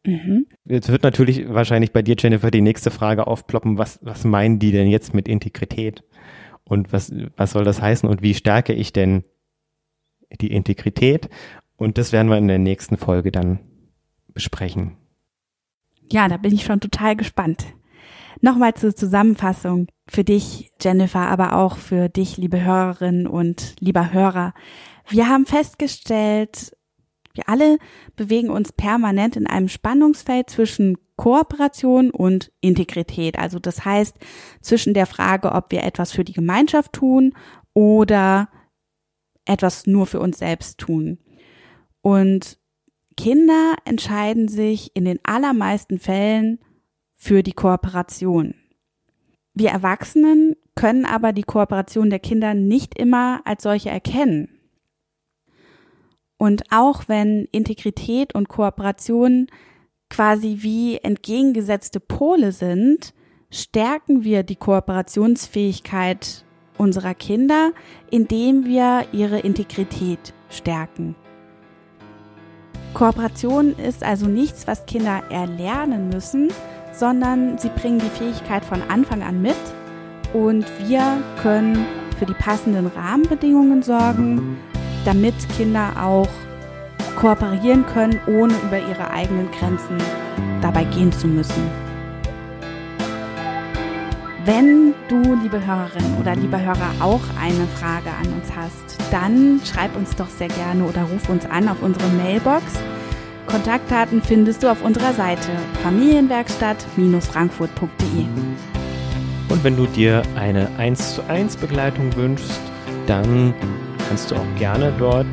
Mhm. 0.05 0.47
Jetzt 0.65 0.89
wird 0.89 1.03
natürlich 1.03 1.49
wahrscheinlich 1.49 1.91
bei 1.91 2.01
dir, 2.01 2.15
Jennifer, 2.17 2.51
die 2.51 2.61
nächste 2.61 2.91
Frage 2.91 3.27
aufploppen, 3.27 3.77
was, 3.77 3.99
was 4.01 4.23
meinen 4.23 4.59
die 4.59 4.71
denn 4.71 4.87
jetzt 4.87 5.13
mit 5.13 5.27
Integrität? 5.27 6.03
Und 6.63 6.93
was, 6.93 7.11
was 7.35 7.51
soll 7.51 7.63
das 7.63 7.81
heißen? 7.81 8.07
Und 8.07 8.21
wie 8.21 8.35
stärke 8.35 8.73
ich 8.73 8.93
denn 8.93 9.23
die 10.39 10.51
Integrität? 10.51 11.29
Und 11.75 11.97
das 11.97 12.11
werden 12.11 12.29
wir 12.29 12.37
in 12.37 12.47
der 12.47 12.59
nächsten 12.59 12.97
Folge 12.97 13.31
dann 13.31 13.59
besprechen. 14.33 14.95
Ja, 16.11 16.27
da 16.27 16.37
bin 16.37 16.53
ich 16.53 16.63
schon 16.63 16.79
total 16.79 17.15
gespannt. 17.15 17.65
Nochmal 18.41 18.73
zur 18.73 18.95
Zusammenfassung 18.95 19.87
für 20.07 20.23
dich, 20.23 20.71
Jennifer, 20.81 21.27
aber 21.27 21.55
auch 21.55 21.77
für 21.77 22.07
dich, 22.07 22.37
liebe 22.37 22.63
Hörerinnen 22.63 23.27
und 23.27 23.75
lieber 23.79 24.13
Hörer. 24.13 24.53
Wir 25.09 25.27
haben 25.27 25.45
festgestellt, 25.45 26.75
wir 27.33 27.49
alle 27.49 27.77
bewegen 28.15 28.49
uns 28.49 28.71
permanent 28.71 29.35
in 29.35 29.45
einem 29.45 29.67
Spannungsfeld 29.67 30.49
zwischen 30.49 30.97
Kooperation 31.17 32.11
und 32.11 32.51
Integrität. 32.61 33.37
Also 33.37 33.59
das 33.59 33.83
heißt 33.83 34.15
zwischen 34.61 34.93
der 34.93 35.05
Frage, 35.05 35.51
ob 35.51 35.71
wir 35.71 35.83
etwas 35.83 36.13
für 36.13 36.23
die 36.23 36.33
Gemeinschaft 36.33 36.93
tun 36.93 37.33
oder 37.73 38.47
etwas 39.43 39.85
nur 39.85 40.05
für 40.05 40.21
uns 40.21 40.37
selbst 40.37 40.77
tun. 40.77 41.19
Und 42.01 42.57
Kinder 43.17 43.75
entscheiden 43.83 44.47
sich 44.47 44.95
in 44.95 45.03
den 45.03 45.19
allermeisten 45.23 45.99
Fällen 45.99 46.59
für 47.19 47.43
die 47.43 47.51
Kooperation. 47.51 48.55
Wir 49.53 49.69
Erwachsenen 49.69 50.55
können 50.73 51.05
aber 51.05 51.33
die 51.33 51.43
Kooperation 51.43 52.09
der 52.09 52.19
Kinder 52.19 52.53
nicht 52.53 52.97
immer 52.97 53.41
als 53.43 53.63
solche 53.63 53.89
erkennen. 53.89 54.47
Und 56.37 56.63
auch 56.71 57.03
wenn 57.07 57.45
Integrität 57.51 58.33
und 58.33 58.47
Kooperation 58.47 59.47
quasi 60.09 60.59
wie 60.61 60.97
entgegengesetzte 60.97 61.99
Pole 61.99 62.53
sind, 62.53 63.13
stärken 63.51 64.23
wir 64.23 64.43
die 64.43 64.55
Kooperationsfähigkeit 64.55 66.45
unserer 66.77 67.13
Kinder, 67.13 67.73
indem 68.09 68.65
wir 68.65 69.05
ihre 69.11 69.39
Integrität 69.39 70.33
stärken. 70.49 71.15
Kooperation 72.93 73.77
ist 73.77 74.03
also 74.03 74.27
nichts, 74.27 74.65
was 74.65 74.85
Kinder 74.85 75.21
erlernen 75.29 76.07
müssen, 76.09 76.49
sondern 76.99 77.57
sie 77.57 77.69
bringen 77.69 77.99
die 77.99 78.09
Fähigkeit 78.09 78.65
von 78.65 78.81
Anfang 78.89 79.23
an 79.23 79.41
mit 79.41 79.55
und 80.33 80.65
wir 80.85 81.01
können 81.41 81.85
für 82.19 82.25
die 82.25 82.33
passenden 82.33 82.87
Rahmenbedingungen 82.87 83.81
sorgen, 83.81 84.57
damit 85.05 85.33
Kinder 85.55 85.93
auch 85.97 86.27
kooperieren 87.15 87.85
können, 87.85 88.19
ohne 88.27 88.53
über 88.65 88.77
ihre 88.77 89.09
eigenen 89.11 89.49
Grenzen 89.51 89.97
dabei 90.61 90.83
gehen 90.83 91.11
zu 91.11 91.27
müssen. 91.27 91.63
Wenn 94.45 94.93
du, 95.07 95.35
liebe 95.41 95.65
Hörerin 95.65 96.17
oder 96.19 96.35
lieber 96.35 96.59
Hörer, 96.59 96.91
auch 96.99 97.21
eine 97.41 97.67
Frage 97.79 98.09
an 98.09 98.33
uns 98.33 98.51
hast, 98.55 98.97
dann 99.11 99.61
schreib 99.63 99.95
uns 99.95 100.15
doch 100.15 100.29
sehr 100.29 100.47
gerne 100.47 100.83
oder 100.83 101.03
ruf 101.03 101.29
uns 101.29 101.45
an 101.45 101.69
auf 101.69 101.81
unsere 101.81 102.07
Mailbox 102.09 102.63
Kontaktdaten 103.49 104.21
findest 104.21 104.63
du 104.63 104.71
auf 104.71 104.81
unserer 104.83 105.13
Seite 105.13 105.49
familienwerkstatt-frankfurt.de. 105.81 108.25
Und 109.49 109.63
wenn 109.63 109.75
du 109.75 109.87
dir 109.87 110.21
eine 110.35 110.69
1 110.77 111.15
zu 111.15 111.27
1 111.27 111.57
Begleitung 111.57 112.15
wünschst, 112.15 112.61
dann 113.07 113.55
kannst 114.07 114.29
du 114.29 114.35
auch 114.35 114.45
gerne 114.57 114.93
dort 114.99 115.25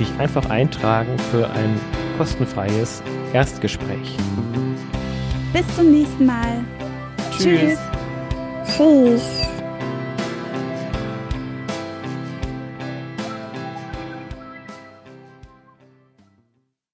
dich 0.00 0.08
einfach 0.18 0.48
eintragen 0.48 1.18
für 1.30 1.50
ein 1.50 1.78
kostenfreies 2.16 3.02
Erstgespräch. 3.34 4.16
Bis 5.52 5.66
zum 5.76 5.92
nächsten 5.92 6.24
Mal. 6.24 6.64
Tschüss. 7.36 7.78
Tschüss. 8.64 9.46